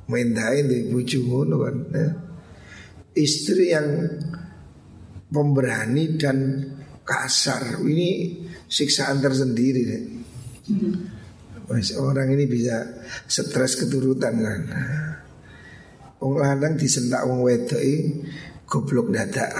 Mendai 0.07 0.63
di 0.63 0.87
bucu 0.87 1.19
ngono 1.19 1.55
kan 1.67 1.77
ya. 1.91 2.07
Istri 3.11 3.65
yang 3.75 3.87
pemberani 5.27 6.15
dan 6.15 6.63
kasar 7.03 7.83
Ini 7.83 8.39
siksaan 8.71 9.19
tersendiri. 9.19 9.83
Mas, 11.67 11.91
orang 11.99 12.31
ini 12.31 12.47
bisa 12.47 13.03
stres 13.27 13.75
keturutan 13.75 14.39
kan? 14.39 14.61
Wong 16.23 16.39
lanang 16.39 16.79
disentak 16.79 17.27
wong 17.27 17.43
wedok 17.43 17.83
goblok 18.65 19.11
dadak. 19.11 19.51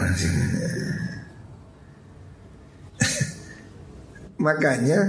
Makanya 4.46 5.00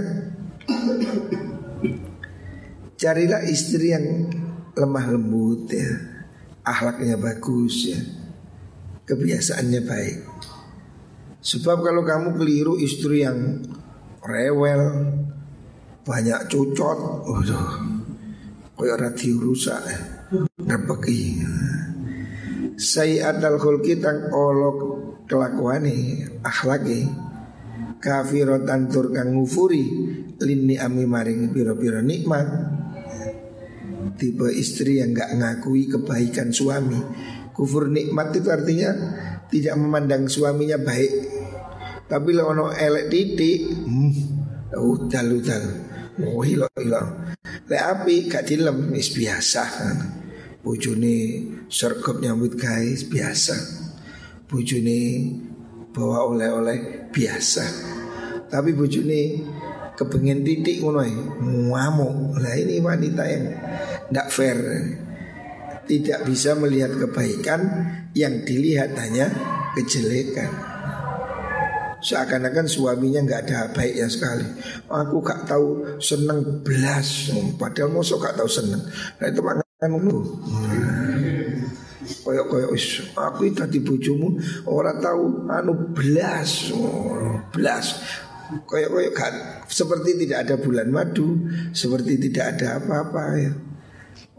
Carilah 2.99 3.47
istri 3.47 3.95
yang 3.95 4.27
lemah 4.75 5.07
lembut 5.15 5.71
ya. 5.71 5.87
Akhlaknya 6.67 7.15
bagus 7.15 7.95
ya. 7.95 8.01
Kebiasaannya 9.07 9.81
baik. 9.87 10.19
Sebab 11.39 11.79
kalau 11.79 12.03
kamu 12.03 12.35
keliru 12.35 12.75
istri 12.75 13.23
yang 13.23 13.63
rewel 14.19 15.15
Banyak 16.09 16.49
cucot. 16.49 16.99
Waduh. 17.29 17.69
Kayak 18.81 18.97
radio 18.97 19.35
rusak. 19.45 19.83
Ya 20.65 20.77
Sayyid 22.79 23.43
al 23.43 23.59
khulki 23.59 23.99
tang 23.99 24.31
olok 24.31 24.79
kelakuan 25.27 25.83
akhlaki 26.47 27.11
kafirotan 27.99 28.87
tur 28.87 29.11
kang 29.11 29.35
ngufuri 29.35 29.83
lini 30.39 30.79
ami 30.79 31.03
maring 31.03 31.51
piro-piro 31.51 31.99
nikmat. 31.99 32.47
Tipe 34.15 34.47
istri 34.55 35.03
yang 35.03 35.11
nggak 35.11 35.43
ngakui 35.43 35.91
kebaikan 35.91 36.55
suami. 36.55 37.03
Kufur 37.51 37.91
nikmat 37.91 38.31
itu 38.39 38.49
artinya 38.55 38.95
tidak 39.51 39.75
memandang 39.75 40.31
suaminya 40.31 40.79
baik. 40.79 41.13
Tapi 42.07 42.31
lo 42.31 42.47
ono 42.47 42.71
elek 42.71 43.11
titik 43.11 43.59
hmm, 43.75 44.13
udal 44.79 45.29
udal 45.35 45.88
oh 46.25 46.43
hilo 46.43 46.67
hilo 46.79 47.03
le 47.71 47.77
api 47.77 48.27
gak 48.27 48.47
dilem 48.49 48.95
is 48.95 49.15
biasa 49.15 49.63
bujuni 50.63 51.47
sergap 51.71 52.19
nyambut 52.19 52.59
guys 52.59 53.07
biasa 53.07 53.55
bujuni 54.49 55.29
bawa 55.93 56.31
oleh-oleh 56.31 57.11
biasa. 57.13 57.65
Tapi 58.49 58.73
bojone 58.73 59.21
kepengen 59.99 60.41
titik 60.47 60.81
ngono 60.81 61.05
ngamuk. 61.69 62.41
Nah 62.41 62.55
ini 62.57 62.81
wanita 62.81 63.25
yang 63.29 63.45
tidak 64.09 64.29
fair. 64.33 64.59
Tidak 65.89 66.21
bisa 66.29 66.53
melihat 66.53 66.93
kebaikan 66.97 67.61
yang 68.13 68.45
dilihat 68.45 68.93
hanya 68.97 69.33
kejelekan. 69.73 70.68
Seakan-akan 71.99 72.67
suaminya 72.71 73.27
nggak 73.27 73.43
ada 73.51 73.59
baiknya 73.75 74.07
sekali. 74.07 74.47
Aku 74.87 75.19
gak 75.19 75.51
tahu 75.51 75.99
seneng 75.99 76.63
belas, 76.63 77.35
padahal 77.59 77.91
mosok 77.91 78.23
gak 78.23 78.39
tahu 78.39 78.47
seneng. 78.47 78.83
Nah 79.19 79.27
itu 79.27 79.41
makanya 79.43 79.99
lu. 79.99 80.23
Koyok 82.25 82.47
koyok 82.49 82.73
is 82.73 83.05
aku 83.13 83.53
tadi 83.53 83.85
bojomu 83.85 84.41
orang 84.65 84.97
tahu 84.97 85.45
anu 85.53 85.93
belas 85.93 86.73
oh, 86.73 87.37
belas 87.53 88.01
koyok 88.65 88.89
koyok 88.89 89.15
kan 89.17 89.35
seperti 89.69 90.17
tidak 90.25 90.49
ada 90.49 90.57
bulan 90.57 90.89
madu 90.89 91.37
seperti 91.77 92.17
tidak 92.17 92.57
ada 92.57 92.81
apa-apa 92.81 93.23
ya 93.37 93.53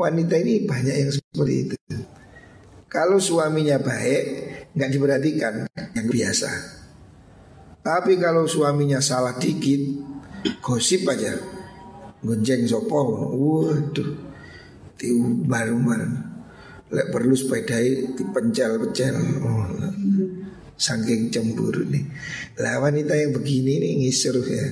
wanita 0.02 0.36
ini 0.42 0.66
banyak 0.66 0.96
yang 0.98 1.12
seperti 1.14 1.56
itu 1.70 1.78
kalau 2.90 3.22
suaminya 3.22 3.78
baik 3.78 4.24
nggak 4.74 4.90
diperhatikan 4.90 5.54
yang 5.94 6.08
biasa 6.10 6.79
tapi 7.80 8.20
kalau 8.20 8.44
suaminya 8.44 9.00
salah 9.00 9.36
dikit 9.40 9.80
gosip 10.60 11.08
aja. 11.08 11.36
Gonceng 12.20 12.68
sopo 12.68 13.32
waduh 13.32 14.12
tiubar-umbar 15.00 16.04
Lek 16.90 17.14
perlu 17.14 17.38
sepedai 17.38 18.18
dipencel-pencel. 18.18 19.16
Oh, 19.46 19.70
Saking 20.80 21.30
cemburu 21.30 21.86
nih. 21.86 22.04
Lah 22.60 22.80
wanita 22.82 23.14
yang 23.14 23.36
begini 23.36 23.78
nih 23.78 23.92
ngisruh 24.04 24.48
ya. 24.48 24.68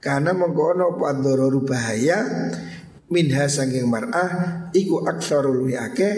Karena 0.00 0.36
mengkono 0.36 1.00
pandoro 1.00 1.48
bahaya 1.64 2.20
Minha 3.08 3.48
saking 3.48 3.88
mar'ah 3.88 4.68
Iku 4.76 5.00
aksarul 5.08 5.64
wi'ake 5.64 6.12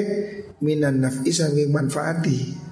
Minan 0.59 1.07
naf'i 1.07 1.31
saking 1.31 1.71
manfaati 1.71 2.66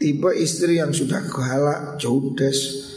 Tipe 0.00 0.32
istri 0.32 0.80
yang 0.80 0.96
sudah 0.96 1.20
galak, 1.28 2.00
jodes, 2.00 2.88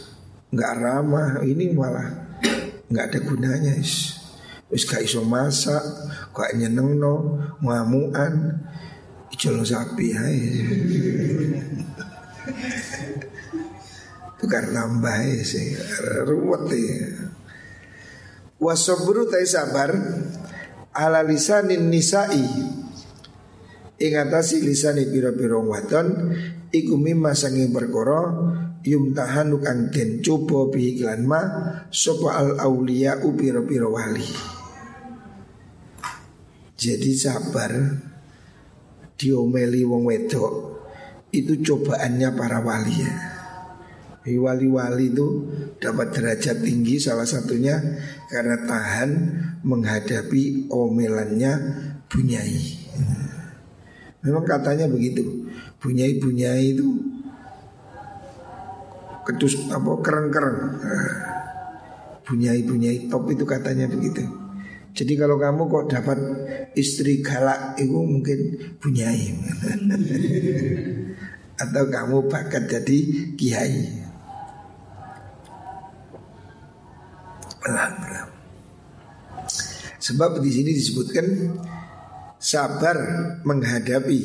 nggak 0.48 0.72
ramah, 0.80 1.44
ini 1.44 1.68
malah 1.76 2.40
nggak 2.88 3.04
ada 3.12 3.20
gunanya. 3.20 3.76
Is. 3.76 4.24
Wis 4.72 4.88
gak 4.88 5.04
iso 5.04 5.20
masak, 5.20 5.84
gak 6.32 6.56
nyenengno, 6.56 7.36
ngamuan, 7.60 8.64
ijol 9.30 9.60
sapi 9.62 10.16
hai. 10.16 10.40
Tukar 14.40 14.72
tambah 14.72 15.20
sih, 15.44 15.76
ruwet 16.24 16.72
ya. 16.72 17.28
Wasobru 18.56 19.28
tai 19.28 19.44
sabar 19.44 19.92
ala 20.96 21.20
lisanin 21.20 21.92
nisa'i 21.92 22.72
Ingatasi 23.94 24.58
lisani 24.66 25.06
piro-piro 25.06 25.62
wadon 25.70 26.34
Iku 26.74 26.98
mimma 26.98 27.30
sanging 27.38 27.70
perkara 27.70 28.34
Yumtahanu 28.82 29.62
kang 29.62 29.94
den 29.94 30.20
coba 30.20 30.68
bihi 30.68 31.06
ma 31.22 31.40
Sopo 31.88 32.28
al 32.28 32.58
aulia 32.58 33.16
piro-piro 33.22 33.94
wali 33.94 34.54
jadi 36.74 37.16
sabar 37.16 37.72
diomeli 39.16 39.88
wong 39.88 40.04
wedok 40.04 40.52
itu 41.32 41.64
cobaannya 41.64 42.28
para 42.36 42.60
wali 42.60 42.94
ya. 43.00 43.12
Wali-wali 44.24 45.12
itu 45.12 45.28
dapat 45.76 46.16
derajat 46.16 46.64
tinggi 46.64 46.96
salah 46.96 47.28
satunya 47.28 47.76
karena 48.32 48.56
tahan 48.64 49.10
menghadapi 49.64 50.72
omelannya 50.72 51.52
bunyai. 52.08 52.60
Memang 54.24 54.44
katanya 54.48 54.88
begitu. 54.88 55.43
Bunyai-bunyai 55.84 56.72
itu 56.72 56.88
kedus 59.28 59.68
apa 59.68 60.00
kereng-kereng. 60.00 60.58
Bunyai-bunyai 62.24 63.12
top 63.12 63.28
itu 63.28 63.44
katanya 63.44 63.84
begitu. 63.92 64.24
Jadi 64.96 65.12
kalau 65.18 65.36
kamu 65.36 65.68
kok 65.68 65.86
dapat 65.92 66.18
istri 66.72 67.20
galak 67.20 67.76
itu 67.76 68.00
mungkin 68.00 68.38
punya 68.80 69.12
Atau 71.62 71.84
kamu 71.92 72.32
bakat 72.32 72.64
jadi 72.64 72.98
kiai. 73.36 73.84
Alhamdulillah. 77.64 78.28
Sebab 80.00 80.40
di 80.40 80.50
sini 80.52 80.70
disebutkan 80.72 81.26
sabar 82.40 82.96
menghadapi 83.44 84.20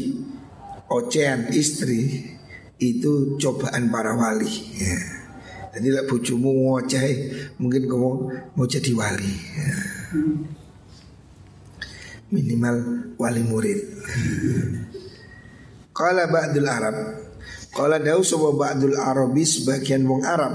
ocehan 0.89 1.54
istri 1.54 2.34
itu 2.82 3.38
cobaan 3.38 3.93
para 3.93 4.17
wali. 4.17 4.49
Ya. 4.75 4.97
Jadi 5.78 5.88
lah 5.93 6.04
bujumu 6.10 6.49
ngoceh 6.49 7.10
mungkin 7.62 7.86
kamu 7.86 8.10
mau 8.58 8.65
jadi 8.65 8.91
wali. 8.97 9.34
Ya 9.54 9.73
minimal 12.30 12.75
wali 13.17 13.41
murid. 13.45 13.80
Qala 15.99 16.32
ba'dul 16.32 16.69
Arab 16.69 16.95
Qala 17.75 17.99
dawu 17.99 18.23
sapa 18.23 18.56
ba'dul 18.56 18.95
Arabi 18.95 19.43
sebagian 19.43 20.08
wong 20.08 20.23
Arab 20.23 20.54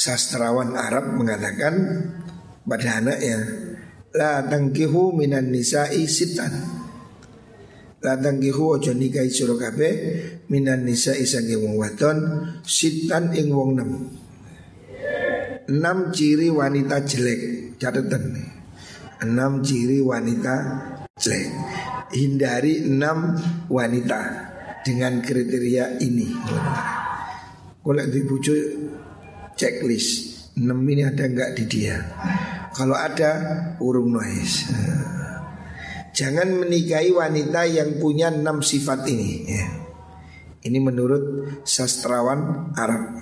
Sastrawan 0.00 0.72
Arab 0.72 1.12
mengatakan 1.12 1.74
pada 2.64 3.04
anaknya 3.04 3.36
La 4.16 4.40
tangkihu 4.48 5.12
minan 5.12 5.52
nisa'i 5.52 6.08
sitan 6.08 6.56
La 8.02 8.18
tangkihu 8.18 8.82
ojo 8.82 8.90
nikahi 8.98 9.30
sura 9.30 9.54
kabeh 9.54 9.94
minan 10.50 10.82
nisa'i 10.82 11.22
sange 11.22 11.54
wong 11.54 11.78
wadon 11.78 12.18
sitan 12.66 13.30
ing 13.30 13.54
wong 13.54 13.78
nem. 13.78 13.90
Enam 15.70 16.10
ciri 16.10 16.50
wanita 16.50 17.06
jelek 17.06 17.72
Catatan 17.78 18.34
nih 18.34 18.48
Enam 19.22 19.62
ciri 19.62 20.02
wanita 20.02 20.54
jelek. 21.14 21.46
Hindari 22.10 22.82
enam 22.82 23.38
wanita 23.70 24.50
Dengan 24.82 25.22
kriteria 25.22 26.02
ini. 26.02 26.34
Kalau 27.78 28.04
dibujuk 28.10 28.62
checklist 29.54 30.10
Enam 30.58 30.82
ini 30.90 31.06
ada 31.06 31.30
enggak 31.30 31.54
di 31.54 31.64
dia? 31.70 31.96
Kalau 32.74 32.98
ada 32.98 33.30
urung 33.78 34.10
noise 34.10 34.66
Jangan 36.22 36.54
menikahi 36.54 37.10
wanita 37.10 37.66
yang 37.66 37.98
punya 37.98 38.30
enam 38.30 38.62
sifat 38.62 39.10
ini 39.10 39.30
ya. 39.42 39.66
Ini 40.62 40.78
menurut 40.78 41.50
sastrawan 41.66 42.70
Arab. 42.78 43.18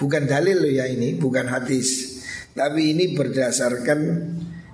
Bukan 0.00 0.24
dalil 0.24 0.56
loh 0.56 0.72
ya 0.72 0.88
ini, 0.88 1.12
bukan 1.20 1.44
hadis. 1.44 2.16
Tapi 2.56 2.96
ini 2.96 3.12
berdasarkan 3.12 4.00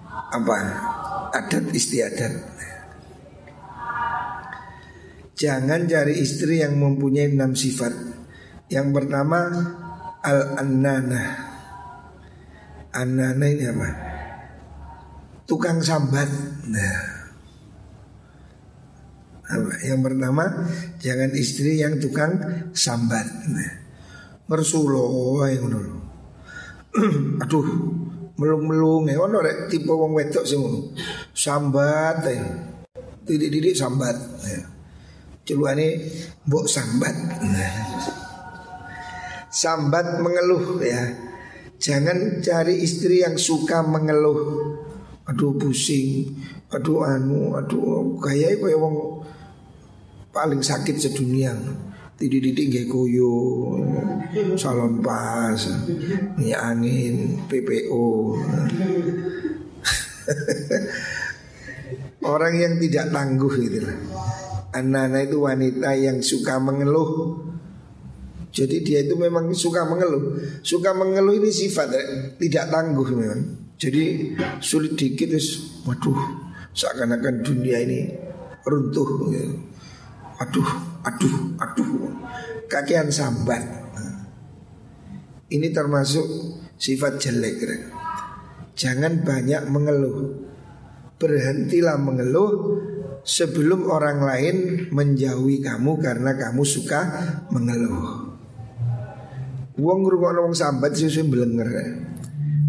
apa? 0.06 0.58
Adat 1.34 1.74
istiadat. 1.74 2.54
Jangan 5.34 5.90
cari 5.90 6.14
istri 6.22 6.62
yang 6.62 6.78
mempunyai 6.78 7.34
enam 7.34 7.58
sifat. 7.58 7.90
Yang 8.70 8.88
pertama 8.94 9.50
al-annana. 10.22 11.22
Annana 12.94 13.46
ini 13.50 13.66
apa? 13.66 13.88
Tukang 15.50 15.82
sambat. 15.82 16.30
Nah, 16.70 17.13
yang 19.84 20.00
pertama 20.02 20.68
jangan 20.98 21.30
istri 21.34 21.80
yang 21.80 21.98
tukang 21.98 22.38
sambat. 22.74 23.26
Mersulo 24.44 25.40
yang 25.48 25.70
dulu. 25.72 25.94
Aduh, 27.42 27.66
melung-melung 28.38 29.06
ya 29.10 29.18
ono 29.18 29.38
rek 29.42 29.70
tipe 29.70 29.90
wong 29.90 30.14
wedok 30.14 30.44
sing 30.46 30.62
ngono. 30.62 30.94
Sambat 31.34 32.22
ya. 32.26 32.42
Tidik-tidik 33.24 33.74
sambat 33.74 34.14
ya. 34.44 34.60
Celukane 35.44 36.12
mbok 36.46 36.66
sambat. 36.66 37.14
Sambat 39.50 40.18
mengeluh 40.18 40.82
ya. 40.82 41.02
Jangan 41.78 42.40
cari 42.40 42.80
istri 42.80 43.22
yang 43.22 43.36
suka 43.36 43.84
mengeluh. 43.84 44.72
Aduh 45.24 45.56
pusing, 45.56 46.36
aduh 46.68 47.00
anu, 47.00 47.56
aduh 47.56 48.20
kayak 48.20 48.60
kayak 48.60 48.76
wong 48.76 49.24
paling 50.34 50.60
sakit 50.60 50.98
sedunia. 50.98 51.54
Tidik-tidik 52.14 52.70
gak 52.70 52.86
koyo 52.94 53.74
Salon 54.54 55.02
pas 55.02 55.58
Minyak 56.38 56.62
angin 56.62 57.42
PPO 57.50 58.06
Orang 62.30 62.54
yang 62.54 62.78
tidak 62.78 63.10
tangguh 63.10 63.50
gitu 63.58 63.82
Anak-anak 64.74 65.30
itu 65.30 65.38
wanita 65.38 65.90
yang 65.94 66.18
suka 66.18 66.58
mengeluh. 66.58 67.38
Jadi 68.50 68.82
dia 68.82 69.06
itu 69.06 69.14
memang 69.14 69.50
suka 69.54 69.86
mengeluh. 69.86 70.34
Suka 70.66 70.90
mengeluh 70.94 71.34
ini 71.38 71.50
sifat 71.50 71.94
ya, 71.94 72.02
Tidak 72.34 72.74
tangguh 72.74 73.06
memang. 73.14 73.42
Jadi 73.78 74.34
sulit 74.58 74.98
dikit 74.98 75.34
terus 75.34 75.82
Waduh 75.86 76.18
Seakan-akan 76.74 77.42
dunia 77.46 77.86
ini 77.86 78.18
runtuh. 78.66 79.30
ya. 79.30 79.46
Aduh, 80.44 80.70
aduh, 81.00 81.36
aduh. 81.56 82.12
Kakian 82.68 83.08
sambat. 83.08 83.64
Ini 85.48 85.70
termasuk 85.72 86.24
sifat 86.76 87.16
jelek 87.16 87.64
Jangan 88.76 89.24
banyak 89.24 89.70
mengeluh. 89.72 90.44
Berhentilah 91.14 91.96
mengeluh 91.96 92.52
Sebelum 93.24 93.88
orang 93.88 94.20
lain 94.20 94.56
menjauhi 94.92 95.64
kamu 95.64 95.96
karena 95.96 96.36
kamu 96.36 96.60
suka 96.60 97.00
mengeluh. 97.48 98.36
Wong 99.80 99.98
ngrungokno 100.04 100.44
wong 100.44 100.52
sambat 100.52 100.92
belenger 101.32 102.03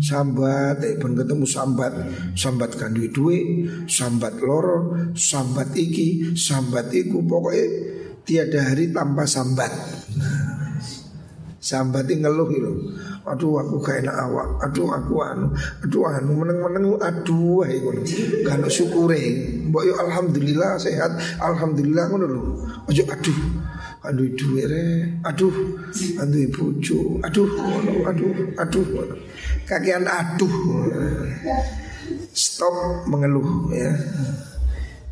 sambat 0.02 0.82
eh 0.84 0.96
pun 1.00 1.16
ketemu 1.16 1.46
sambat. 1.48 1.94
Sambat 2.36 2.76
kan 2.76 2.96
duit 2.96 3.44
sambat 3.88 4.40
loro 4.40 5.12
sambat 5.16 5.72
iki 5.76 6.36
sambat 6.36 6.92
iku. 6.92 7.24
Pokoknya 7.24 7.66
tiada 8.24 8.60
hari 8.72 8.92
tanpa 8.92 9.24
sambat. 9.28 9.72
Sambat 11.66 12.06
ngeluh 12.06 12.50
itu 12.54 12.74
aduh 13.26 13.58
aku 13.58 13.82
kayak 13.82 14.06
enak 14.06 14.16
awak. 14.22 14.48
Aduh 14.70 14.86
aku 14.94 15.16
anu 15.26 15.50
aduh 15.82 16.06
anu 16.14 16.32
meneng 16.38 16.62
meneng 16.62 16.86
aduh 17.02 17.66
ayo 17.66 17.90
kan 18.46 18.62
syukure. 18.70 19.18
Mbok 19.74 19.84
yo 19.84 19.94
alhamdulillah 19.98 20.78
sehat. 20.78 21.42
Alhamdulillah 21.42 22.06
ngono 22.14 22.26
lho. 22.30 22.42
Aja 22.86 23.02
aduh 23.10 23.66
aduh 24.06 24.30
duit 24.38 24.70
re 24.70 25.18
aduh 25.26 25.54
aduh 26.22 26.46
bojo 26.54 27.18
aduh 27.26 27.50
aduh 28.06 28.34
aduh 28.62 28.86
kakian 29.66 30.06
aduh. 30.06 30.56
Stop 32.32 33.06
mengeluh 33.10 33.74
ya. 33.74 33.92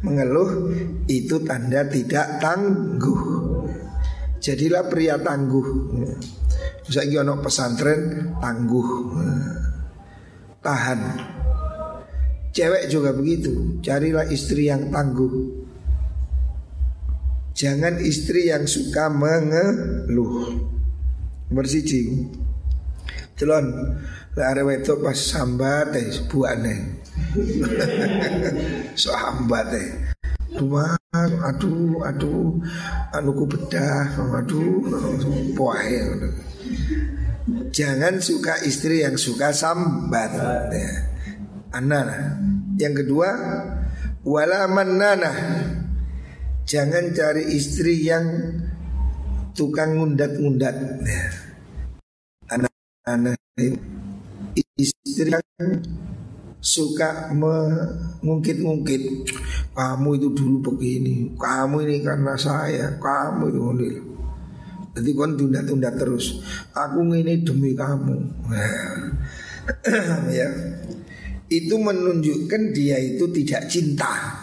Mengeluh 0.03 0.75
itu 1.07 1.39
tanda 1.47 1.87
tidak 1.87 2.39
tangguh. 2.43 3.21
Jadilah 4.43 4.91
pria 4.91 5.15
tangguh. 5.15 5.67
Misalnya 6.83 7.23
ono 7.23 7.39
pesantren 7.39 8.35
tangguh. 8.43 8.89
Tahan. 10.59 10.99
Cewek 12.53 12.91
juga 12.91 13.15
begitu. 13.15 13.79
Carilah 13.79 14.27
istri 14.27 14.67
yang 14.67 14.91
tangguh. 14.91 15.63
Jangan 17.55 18.03
istri 18.03 18.51
yang 18.51 18.67
suka 18.67 19.07
mengeluh. 19.07 20.59
Bersiji 21.47 22.27
Celon 23.33 23.65
Lah 24.33 24.49
ada 24.49 24.65
itu 24.73 24.97
pas 24.97 25.13
sambat 25.13 25.93
eh 25.93 26.09
buane. 26.25 27.05
so 29.01 29.13
hambat 29.13 29.69
eh 29.77 30.13
Dua, 30.53 30.85
aduh, 31.49 32.05
aduh, 32.05 32.61
anuku 33.09 33.43
bedah, 33.49 34.37
aduh, 34.37 34.85
poahe. 35.57 35.97
Jangan 37.73 38.21
suka 38.21 38.61
istri 38.61 39.01
yang 39.01 39.17
suka 39.17 39.49
sambat. 39.49 40.29
Ya. 40.69 40.93
Anana. 41.73 42.37
Yang 42.77 43.01
kedua, 43.01 43.29
wala 44.21 44.69
manana. 44.69 45.33
Jangan 46.69 47.09
cari 47.17 47.49
istri 47.49 48.05
yang 48.05 48.25
tukang 49.57 49.97
ngundat-ngundat. 49.97 51.01
Anak-anak 53.03 53.83
istri 54.79 55.27
yang 55.27 55.43
suka 56.63 57.35
mengungkit-ungkit. 57.35 59.27
Kamu 59.75 60.09
itu 60.15 60.27
dulu 60.31 60.71
begini, 60.71 61.35
kamu 61.35 61.83
ini 61.83 61.97
karena 61.99 62.37
saya, 62.39 62.95
kamu 63.01 63.51
itu. 63.51 64.01
Jadi 64.93 65.09
kon 65.17 65.33
tunda-tunda 65.33 65.89
terus. 65.97 66.37
Aku 66.71 67.01
ini 67.11 67.41
demi 67.41 67.73
kamu. 67.73 68.17
ya. 70.37 70.47
Itu 71.49 71.75
menunjukkan 71.81 72.61
dia 72.71 73.01
itu 73.01 73.25
tidak 73.33 73.67
cinta. 73.67 74.42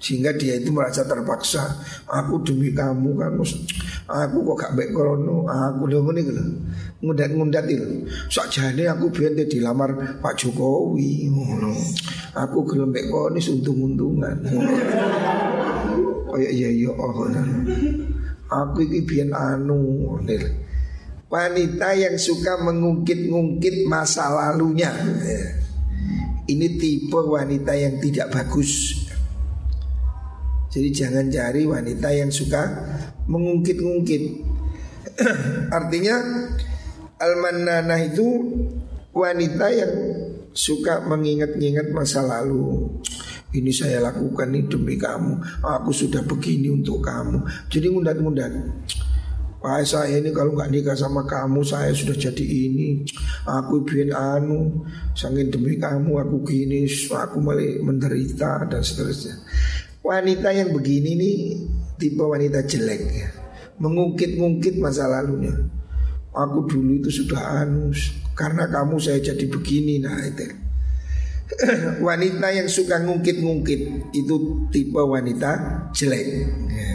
Sehingga 0.00 0.32
dia 0.32 0.56
itu 0.56 0.72
merasa 0.72 1.04
terpaksa 1.04 1.76
Aku 2.08 2.40
demi 2.40 2.72
kamu 2.72 3.20
kan 3.20 3.36
Aku 4.08 4.36
kok 4.48 4.56
gak 4.56 4.72
baik 4.72 4.96
krono 4.96 5.44
Aku 5.44 5.84
udah 5.84 6.00
ngene 6.08 6.20
gitu 6.24 6.42
Ngundat-ngundat 7.04 7.68
itu 7.68 8.08
Sakjane 8.32 8.88
aku 8.88 9.12
biar 9.12 9.36
dia 9.36 9.44
dilamar 9.44 9.92
Pak 10.24 10.40
Jokowi 10.40 11.28
Aku 12.32 12.64
gelem 12.64 12.96
baik 12.96 13.12
kono 13.12 13.36
untung-untungan 13.36 14.36
Oh 16.32 16.38
iya 16.40 16.72
iya 16.72 16.88
oh, 16.88 17.28
Aku 18.48 18.78
ini 18.80 19.04
biar 19.04 19.28
anu 19.36 20.16
Wanita 21.30 21.94
yang 21.94 22.18
suka 22.18 22.58
mengungkit-ungkit 22.58 23.86
masa 23.86 24.34
lalunya. 24.34 24.90
Ini 26.50 26.66
tipe 26.74 27.22
wanita 27.22 27.70
yang 27.78 28.02
tidak 28.02 28.34
bagus 28.34 29.06
jadi 30.70 30.88
jangan 30.94 31.26
cari 31.26 31.66
wanita 31.66 32.08
yang 32.14 32.30
suka 32.30 32.62
mengungkit-ungkit. 33.26 34.22
Artinya 35.78 36.16
al-mannanah 37.18 37.98
itu 38.06 38.26
wanita 39.10 39.66
yang 39.74 39.92
suka 40.54 41.02
mengingat-ingat 41.02 41.90
masa 41.90 42.22
lalu. 42.22 42.86
Ini 43.50 43.74
saya 43.74 43.98
lakukan 43.98 44.54
ini 44.54 44.70
demi 44.70 44.94
kamu. 44.94 45.42
Aku 45.58 45.90
sudah 45.90 46.22
begini 46.22 46.70
untuk 46.70 47.02
kamu. 47.02 47.66
Jadi 47.66 47.90
ngundat-ngundat. 47.90 48.52
Wah 49.60 49.82
saya 49.84 50.22
ini 50.22 50.32
kalau 50.32 50.56
nggak 50.56 50.72
nikah 50.72 50.96
sama 50.96 51.28
kamu 51.28 51.60
saya 51.60 51.92
sudah 51.92 52.16
jadi 52.16 52.40
ini 52.48 53.04
Aku 53.44 53.84
bikin 53.84 54.08
anu 54.08 54.88
Sangin 55.12 55.52
demi 55.52 55.76
kamu 55.76 56.16
aku 56.16 56.48
gini 56.48 56.88
Aku 56.88 57.44
malah 57.44 57.76
menderita 57.84 58.64
dan 58.64 58.80
seterusnya 58.80 59.36
Wanita 60.00 60.48
yang 60.56 60.72
begini 60.72 61.12
nih 61.12 61.36
tipe 62.00 62.24
wanita 62.24 62.64
jelek 62.64 63.02
ya. 63.12 63.28
Mengungkit-ungkit 63.76 64.80
masa 64.80 65.04
lalunya. 65.04 65.52
Aku 66.32 66.64
dulu 66.64 67.04
itu 67.04 67.12
sudah 67.12 67.60
anus 67.60 68.16
karena 68.32 68.64
kamu 68.64 68.96
saya 68.96 69.20
jadi 69.20 69.44
begini 69.44 70.00
nah 70.00 70.16
itu. 70.24 70.56
wanita 72.06 72.48
yang 72.54 72.70
suka 72.70 73.02
ngungkit-ngungkit 73.04 73.80
itu 74.16 74.36
tipe 74.72 75.02
wanita 75.04 75.84
jelek. 75.92 76.48
Ya. 76.72 76.92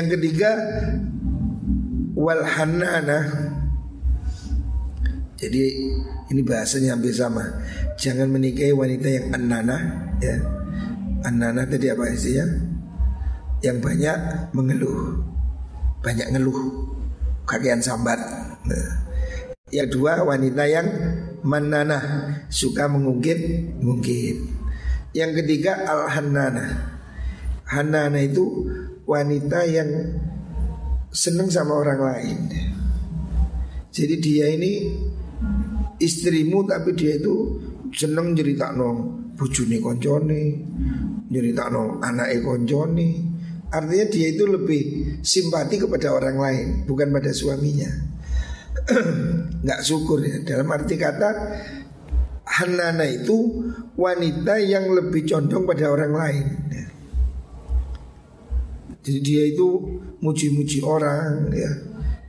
Yang 0.00 0.18
ketiga 0.18 0.50
walhanana. 2.18 3.18
Jadi 5.38 5.62
ini 6.34 6.40
bahasanya 6.42 6.98
hampir 6.98 7.14
sama. 7.14 7.46
Jangan 7.94 8.26
menikahi 8.26 8.74
wanita 8.74 9.06
yang 9.06 9.26
anana 9.30 10.08
ya 10.18 10.63
Anak-anak 11.24 11.72
tadi 11.72 11.88
apa 11.88 12.04
isinya? 12.12 12.46
Yang 13.64 13.78
banyak 13.80 14.18
mengeluh. 14.52 15.24
Banyak 16.04 16.36
ngeluh. 16.36 16.60
Kakian 17.48 17.80
sambat. 17.80 18.20
Nah. 18.68 18.90
Yang 19.72 19.88
dua 19.96 20.20
wanita 20.22 20.68
yang 20.68 20.86
Manana 21.40 21.98
Suka 22.52 22.84
mengungkit 22.84 23.72
Mungkin 23.80 24.36
Yang 25.16 25.42
ketiga 25.42 25.88
al-hanana 25.88 26.94
Hanana 27.72 28.20
itu 28.20 28.68
Wanita 29.08 29.64
yang 29.64 29.88
Seneng 31.14 31.46
sama 31.46 31.78
orang 31.78 32.00
lain. 32.02 32.38
Jadi 33.94 34.14
dia 34.18 34.50
ini 34.50 34.90
Istrimu 36.02 36.66
tapi 36.66 36.90
dia 36.98 37.14
itu 37.16 37.62
No 37.94 38.92
bujuni 39.34 39.78
koncone 39.78 40.40
nyeritakno 41.30 42.02
anake 42.02 42.42
koncone, 42.42 43.34
Artinya 43.74 44.06
dia 44.06 44.26
itu 44.30 44.44
lebih 44.46 44.82
simpati 45.18 45.82
kepada 45.82 46.14
orang 46.14 46.38
lain 46.38 46.66
Bukan 46.86 47.10
pada 47.10 47.34
suaminya. 47.34 47.90
Nggak 49.66 49.80
syukur 49.82 50.22
ya. 50.22 50.38
Dalam 50.46 50.70
arti 50.70 50.94
kata 50.94 51.30
Hanana 52.44 53.02
itu 53.08 53.66
wanita 53.98 54.62
yang 54.62 54.94
lebih 54.94 55.26
condong 55.26 55.66
pada 55.66 55.90
orang 55.90 56.12
lain. 56.14 56.46
Jadi 59.04 59.20
dia 59.20 59.42
itu 59.50 59.68
muji-muji 60.22 60.84
orang 60.86 61.50
ya. 61.50 61.70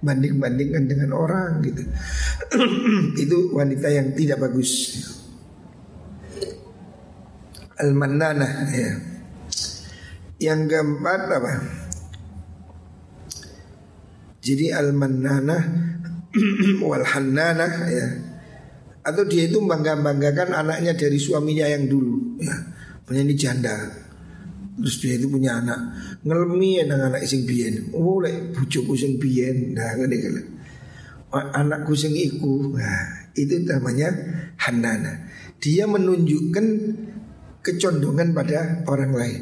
Banding-bandingkan 0.02 0.86
dengan 0.90 1.14
orang 1.14 1.62
gitu. 1.66 1.82
Itu 3.26 3.58
wanita 3.58 3.90
yang 3.90 4.14
tidak 4.14 4.38
bagus 4.38 5.02
Al-Mannanah 7.76 8.54
ya 8.72 9.16
yang 10.40 10.68
keempat 10.68 11.22
apa? 11.32 11.54
Jadi 14.46 14.70
al-mannanah 14.70 15.64
wal 16.88 17.06
hannanah 17.08 17.74
ya. 17.90 18.08
Atau 19.06 19.26
dia 19.30 19.46
itu 19.46 19.62
bangga-banggakan 19.62 20.54
anaknya 20.54 20.98
dari 20.98 21.18
suaminya 21.22 21.66
yang 21.66 21.88
dulu 21.88 22.42
ya. 22.42 22.56
Punya 23.06 23.22
ini 23.22 23.34
janda. 23.38 23.74
Terus 24.76 24.96
dia 25.00 25.16
itu 25.16 25.32
punya 25.32 25.62
anak 25.64 25.80
ngelmi 26.26 26.84
nang 26.84 27.10
anak 27.14 27.24
sing 27.24 27.48
biyen. 27.48 27.96
Oh 27.96 28.20
lek 28.20 28.54
bojoku 28.54 28.94
sing 28.98 29.16
biyen. 29.18 29.72
Nah 29.78 29.96
kan. 29.96 30.12
Anakku 31.36 31.96
sing 31.96 32.16
iku. 32.16 32.76
Nah, 32.76 33.32
itu 33.36 33.60
namanya 33.68 34.08
hannana. 34.62 35.26
Dia 35.60 35.84
menunjukkan 35.84 36.66
kecondongan 37.66 38.38
pada 38.38 38.86
orang 38.86 39.12
lain 39.18 39.42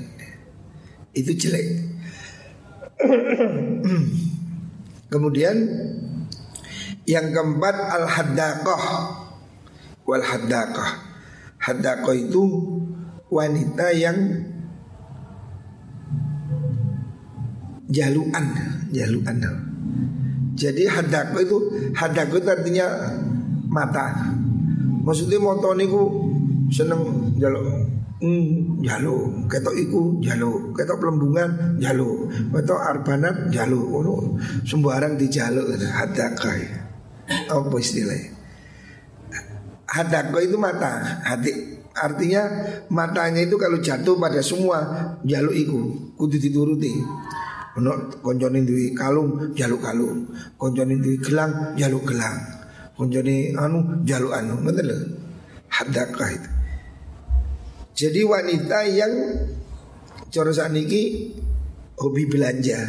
itu 1.11 1.35
jelek. 1.35 1.67
Kemudian 5.11 5.57
yang 7.03 7.35
keempat 7.35 7.75
al 7.75 8.07
haddaqah 8.07 8.83
wal 10.07 10.23
haddaqah. 10.23 10.89
Haddaqah 11.59 12.15
itu 12.15 12.43
wanita 13.27 13.87
yang 13.91 14.17
jaluan, 17.91 18.45
jaluan. 18.89 19.37
Jadi 20.55 20.87
haddaqah 20.87 21.41
itu 21.43 21.57
haddaqah 21.93 22.37
itu 22.39 22.49
artinya 22.49 22.87
mata. 23.67 24.33
Maksudnya 25.03 25.37
motor 25.43 25.75
niku 25.75 26.31
seneng 26.71 27.35
jaluk 27.37 27.92
Hmm, 28.23 28.79
jalo, 28.79 29.35
ketok 29.51 29.75
iku 29.75 30.23
jalo, 30.23 30.71
ketok 30.71 30.95
pelembungan 30.95 31.75
jalo, 31.75 32.31
ketok 32.55 32.79
arbanat 32.79 33.51
jalo, 33.51 33.83
ono 33.99 34.39
sembarang 34.63 35.19
di 35.19 35.27
jalo 35.27 35.67
hadakai. 35.67 36.63
Apa 37.51 37.75
istilahnya? 37.75 38.31
Hadaka 39.91 40.39
itu 40.39 40.55
mata, 40.55 41.19
hati 41.19 41.51
artinya 41.99 42.47
matanya 42.87 43.43
itu 43.43 43.59
kalau 43.59 43.83
jatuh 43.83 44.15
pada 44.15 44.39
semua 44.39 44.79
jalo 45.27 45.51
iku 45.51 46.15
kudu 46.15 46.39
dituruti. 46.39 46.95
Ono 47.75 48.07
konjoni 48.23 48.63
duwe 48.63 48.95
kalung 48.95 49.51
jaluk 49.51 49.83
kalung, 49.83 50.31
konjoni 50.55 50.95
duwe 50.95 51.19
gelang 51.19 51.75
jaluk 51.75 52.07
gelang, 52.07 52.39
konjoni 52.95 53.51
anu 53.51 53.99
jaluk 54.07 54.31
anu, 54.31 54.63
ngoten 54.63 54.85
lho. 54.87 54.97
Hadaka 55.67 56.25
itu. 56.31 56.52
Jadi 57.93 58.25
wanita 58.25 58.89
yang 58.89 59.13
corosan 60.33 60.73
ini 60.73 61.29
hobi 61.93 62.25
belanja. 62.25 62.81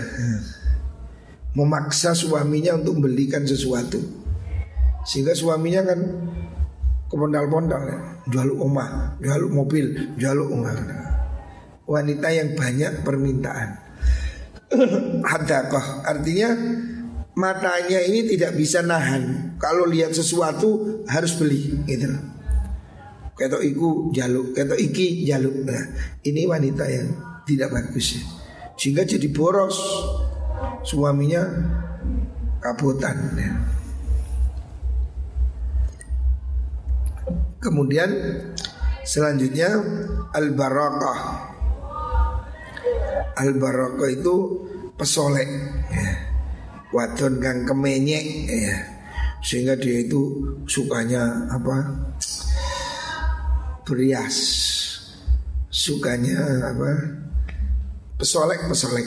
Memaksa 1.53 2.17
suaminya 2.17 2.81
untuk 2.81 2.99
membelikan 2.99 3.45
sesuatu. 3.45 4.01
Sehingga 5.05 5.37
suaminya 5.37 5.85
kan 5.85 6.01
kepondal-pondal. 7.13 7.85
Jual 8.33 8.49
rumah, 8.57 9.21
jual 9.21 9.53
mobil, 9.53 10.17
jual 10.17 10.41
rumah 10.41 10.73
Wanita 11.85 12.33
yang 12.33 12.57
banyak 12.57 13.05
permintaan. 13.05 13.71
Hadakoh 15.31 16.01
artinya 16.09 16.57
matanya 17.37 18.01
ini 18.09 18.25
tidak 18.25 18.57
bisa 18.57 18.81
nahan. 18.81 19.53
Kalau 19.61 19.85
lihat 19.85 20.17
sesuatu 20.17 21.05
harus 21.05 21.37
beli 21.37 21.77
gitu 21.85 22.35
ketok 23.35 23.63
iku 23.67 24.15
jaluk, 24.15 24.55
ketok 24.55 24.79
iki 24.79 25.27
jaluk. 25.27 25.67
Nah, 25.67 25.83
ini 26.23 26.47
wanita 26.47 26.85
yang 26.87 27.09
tidak 27.45 27.75
bagus 27.75 28.19
ya. 28.19 28.23
Sehingga 28.79 29.07
jadi 29.07 29.29
boros. 29.31 29.79
Suaminya 30.85 31.41
kabutan 32.61 33.17
ya. 33.37 33.53
Kemudian 37.61 38.11
selanjutnya 39.05 39.81
al-barakah. 40.37 41.21
Al-barakah 43.35 44.09
itu 44.13 44.35
pesolek 45.01 45.49
ya. 45.89 46.13
Wadon 46.93 47.41
kang 47.41 47.65
kemenyek 47.65 48.25
ya. 48.47 48.77
Sehingga 49.41 49.77
dia 49.77 50.05
itu 50.05 50.41
sukanya 50.69 51.49
apa? 51.53 51.77
Berias 53.85 54.37
sukanya 55.69 56.73
apa? 56.73 56.91
Pesolek 58.17 58.65
pesolek 58.67 59.07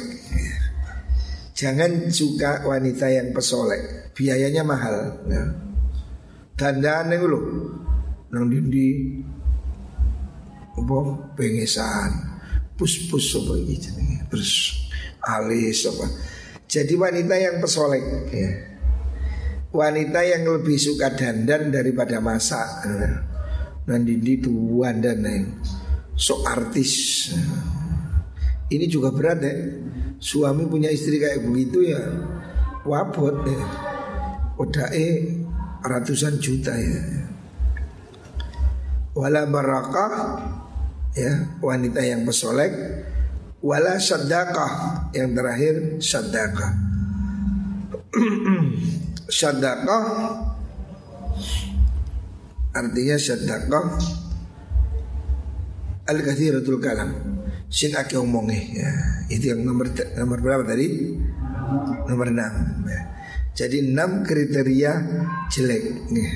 jangan 1.57 2.13
suka 2.13 2.61
wanita 2.63 3.09
yang 3.09 3.33
pesolek. 3.33 4.13
Biayanya 4.13 4.61
mahal. 4.61 5.25
Ya. 5.25 5.43
dandan 6.57 7.13
itu 7.13 7.25
loh 7.29 7.45
nang 8.29 8.49
dindi 8.49 9.21
apa? 10.77 10.97
Pengesan 11.33 12.37
pus 12.77 13.09
pus 13.09 13.33
apa 13.33 13.57
gitu 13.65 13.89
terus 14.29 14.53
alis 15.25 15.89
apa? 15.89 16.05
Jadi 16.69 16.93
wanita 16.93 17.35
yang 17.37 17.57
pesolek 17.57 18.05
ya. 18.29 18.51
wanita 19.73 20.19
yang 20.25 20.45
lebih 20.45 20.77
suka 20.77 21.13
dandan 21.13 21.69
daripada 21.69 22.17
masak 22.21 22.85
ya 22.85 23.36
nanti 23.87 24.19
di 24.19 24.35
tuan 24.43 24.99
dan 24.99 25.23
so 26.13 26.43
artis. 26.43 27.31
Ini 28.67 28.83
juga 28.91 29.15
berat 29.15 29.39
ya 29.39 29.55
suami 30.19 30.67
punya 30.67 30.91
istri 30.91 31.23
kayak 31.23 31.39
begitu 31.47 31.87
ya 31.87 32.03
wabot 32.83 33.47
ya. 33.47 33.63
Udah 34.59 34.91
eh 34.91 35.39
ratusan 35.87 36.43
juta 36.43 36.75
ya. 36.75 37.31
Wala 39.15 39.47
barakah 39.47 40.11
ya 41.15 41.57
wanita 41.63 42.03
yang 42.03 42.27
pesolek. 42.27 42.75
Wala 43.63 43.97
sadaqah 43.97 45.09
yang 45.15 45.33
terakhir 45.33 46.03
sadaqah. 46.03 46.71
Sadaqah 49.27 50.03
Artinya 52.77 53.17
sedekah 53.17 53.85
al 56.05 56.17
kathiratul 56.21 56.77
kalam. 56.77 57.09
Sin 57.73 57.97
ake 57.97 58.15
omongi 58.21 58.77
ya. 58.77 58.91
Itu 59.33 59.51
yang 59.57 59.65
nomor 59.65 59.89
nomor 60.13 60.37
berapa 60.39 60.63
tadi? 60.63 61.17
Nomor 62.05 62.29
enam. 62.29 62.53
Ya. 62.85 63.01
Jadi 63.57 63.81
enam 63.81 64.21
kriteria 64.21 64.93
jelek. 65.49 65.83
Ya. 66.13 66.29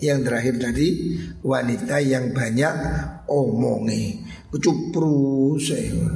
Yang 0.00 0.18
terakhir 0.26 0.54
tadi 0.58 0.88
wanita 1.44 2.00
yang 2.00 2.32
banyak 2.32 2.74
omongi, 3.28 4.24
kecupru 4.48 5.54
saya. 5.60 6.08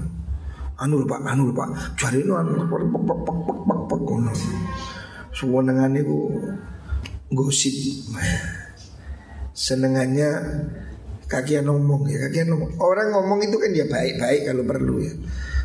Anu 0.74 1.06
pak, 1.06 1.20
anu 1.22 1.54
pak, 1.54 1.94
cari 1.94 2.24
anu 2.24 2.64
pak, 2.66 2.80
pak, 2.82 3.02
pak, 3.04 3.18
pak, 3.22 3.80
pak, 3.86 4.00
pak, 4.02 4.36
Semua 5.30 5.60
dengan 5.62 5.92
itu 5.94 6.32
gosip. 7.34 7.74
Senengannya 9.54 10.30
kakian 11.28 11.66
ngomong 11.68 12.08
ya 12.08 12.30
kakian 12.30 12.54
ngomong. 12.54 12.78
Orang 12.80 13.12
ngomong 13.12 13.44
itu 13.44 13.56
kan 13.58 13.70
ya 13.74 13.86
baik-baik 13.86 14.42
kalau 14.48 14.64
perlu 14.64 14.96
ya. 15.02 15.12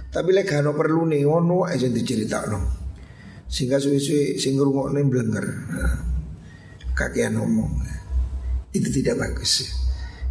Tapi 0.10 0.30
lek 0.34 0.50
gak 0.50 0.66
perlu 0.74 1.06
nih 1.06 1.22
ngono 1.24 1.70
aja 1.70 1.86
dicerita 1.86 2.50
no 2.50 2.90
sehingga 3.50 3.82
suwe-suwe 3.82 4.38
sing 4.38 4.58
ngrungokne 4.58 5.02
blenger. 5.10 5.46
Kakian 6.94 7.38
ngomong. 7.38 7.82
Itu 8.70 8.90
tidak 8.94 9.22
bagus 9.22 9.66
ya. 9.66 9.70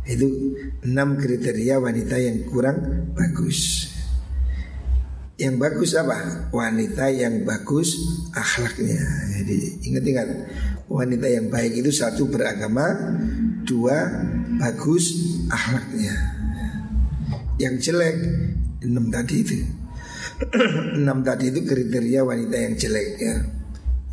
itu 0.08 0.56
enam 0.88 1.20
kriteria 1.20 1.76
wanita 1.76 2.16
yang 2.16 2.48
kurang 2.48 3.12
bagus 3.12 3.87
yang 5.38 5.54
bagus 5.54 5.94
apa? 5.94 6.50
Wanita 6.50 7.14
yang 7.14 7.46
bagus 7.46 7.94
akhlaknya. 8.34 8.98
Jadi 9.38 9.86
ingat-ingat 9.86 10.28
wanita 10.90 11.30
yang 11.30 11.46
baik 11.46 11.78
itu 11.78 11.94
satu 11.94 12.26
beragama, 12.26 12.90
dua 13.62 14.02
bagus 14.58 15.14
akhlaknya. 15.46 16.38
Yang 17.58 17.90
jelek 17.90 18.16
Enam 18.86 19.10
tadi 19.10 19.42
itu 19.42 19.58
Enam 21.02 21.26
tadi 21.26 21.50
itu 21.50 21.66
kriteria 21.66 22.22
wanita 22.22 22.54
yang 22.54 22.78
jelek 22.78 23.08
ya 23.18 23.34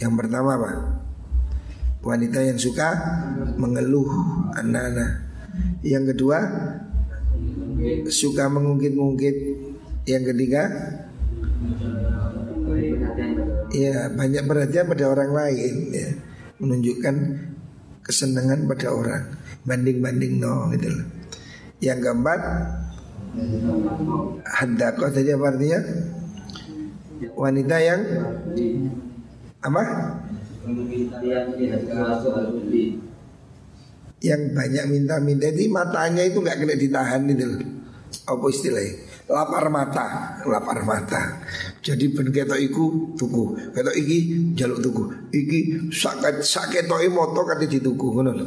Yang 0.01 0.13
pertama 0.17 0.57
apa? 0.57 0.71
Wanita 2.01 2.41
yang 2.41 2.57
suka 2.57 2.89
mengeluh 3.61 4.09
anak-anak 4.57 5.29
Yang 5.85 6.17
kedua 6.17 6.37
Suka 8.09 8.49
mengungkit-ungkit 8.49 9.35
Yang 10.09 10.23
ketiga 10.33 10.63
Ya 13.75 14.07
banyak 14.13 14.43
perhatian 14.47 14.85
pada 14.87 15.05
orang 15.11 15.31
lain 15.35 15.73
ya. 15.91 16.09
Menunjukkan 16.61 17.15
kesenangan 18.05 18.69
pada 18.69 18.95
orang 18.95 19.23
Banding-banding 19.67 20.39
no 20.39 20.71
gitu 20.71 20.87
loh 20.87 21.05
Yang 21.83 21.99
keempat 22.05 22.39
Haddakoh 24.45 25.11
tadi 25.11 25.35
apa 25.35 25.45
artinya? 25.51 25.79
Wanita 27.35 27.75
yang 27.83 28.01
Apa? 29.59 29.83
Yang 34.23 34.41
banyak 34.55 34.85
minta-minta 34.87 35.45
itu 35.51 35.67
matanya 35.67 36.23
itu 36.23 36.39
nggak 36.39 36.57
kena 36.63 36.75
ditahan 36.79 37.21
itu 37.27 37.43
loh. 37.43 37.59
Apa 38.25 38.45
istilahnya? 38.49 38.93
Lapar 39.25 39.73
mata, 39.73 40.37
lapar 40.45 40.85
mata. 40.85 41.41
Jadi 41.81 42.13
ben 42.13 42.29
ketok 42.29 42.61
iku 42.61 43.17
tuku, 43.17 43.73
ketok 43.73 43.97
iki 43.97 44.17
jaluk 44.53 44.85
tuku. 44.85 45.03
Iki 45.33 45.89
sakit 46.45 46.85
toy 46.85 47.09
moto 47.09 47.41
kate 47.41 47.65
dituku 47.65 48.05
ngono 48.13 48.31
lho. 48.37 48.45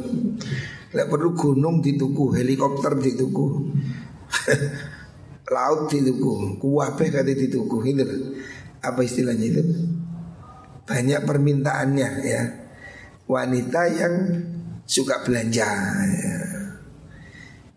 Lek 0.95 1.11
perlu 1.11 1.35
gunung 1.35 1.83
dituku, 1.83 2.31
helikopter 2.31 2.95
dituku. 2.95 3.75
Laut 5.53 5.91
dituku, 5.91 6.55
kuwabe 6.63 7.11
kate 7.11 7.35
dituku 7.35 7.75
gitu. 7.83 8.39
Apa 8.79 9.03
istilahnya 9.03 9.45
itu? 9.51 9.63
Banyak 10.87 11.27
permintaannya 11.27 12.09
ya. 12.23 12.43
Wanita 13.27 13.81
yang 13.99 14.13
suka 14.87 15.27
belanja. 15.27 15.67
Ya. 16.07 16.39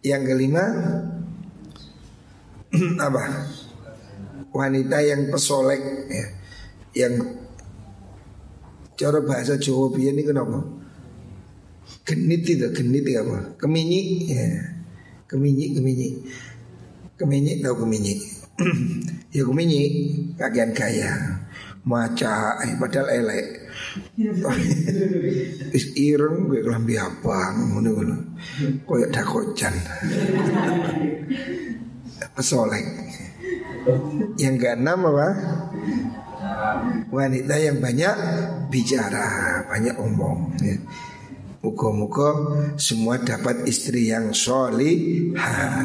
Yang 0.07 0.23
kelima 0.31 0.65
apa? 3.07 3.23
Wanita 4.53 4.99
yang 5.05 5.29
pesolek 5.29 5.81
ya. 6.09 6.27
Yang 6.93 7.15
cara 8.97 9.19
bahasa 9.25 9.57
Jawa 9.57 9.93
biyen 9.93 10.21
ini 10.21 10.25
kenapa? 10.25 10.61
Genit 12.05 12.45
itu, 12.49 12.67
genit 12.73 13.05
itu 13.05 13.21
apa? 13.21 13.57
Keminyi 13.61 14.01
ya. 14.33 14.49
Keminyi, 15.29 15.77
keminyi. 15.77 16.09
Keminyi 17.17 17.53
tahu 17.61 17.85
keminyi. 17.85 18.15
ya 19.37 19.43
keminyi 19.45 19.81
kagian 20.37 20.73
gaya. 20.77 21.41
Maca 21.83 22.63
eh, 22.63 22.79
padahal 22.79 23.11
elek. 23.11 23.47
Is 25.75 25.91
ireng 25.99 26.47
gue 26.47 26.63
kelambi 26.63 26.95
abang 26.95 27.75
ngono. 27.75 28.39
Koyok 28.87 29.11
dakocan. 29.11 29.75
Pesolek. 32.31 32.87
Yang 34.39 34.57
keenam 34.63 35.11
apa? 35.11 35.29
Wanita 37.11 37.55
yang 37.59 37.83
banyak 37.83 38.17
bicara, 38.71 39.63
banyak 39.67 39.97
omong. 39.99 40.55
Ya. 40.63 40.79
Muka-muka 41.63 42.35
semua 42.75 43.23
dapat 43.23 43.63
istri 43.71 44.11
yang 44.11 44.35
solihah. 44.35 45.79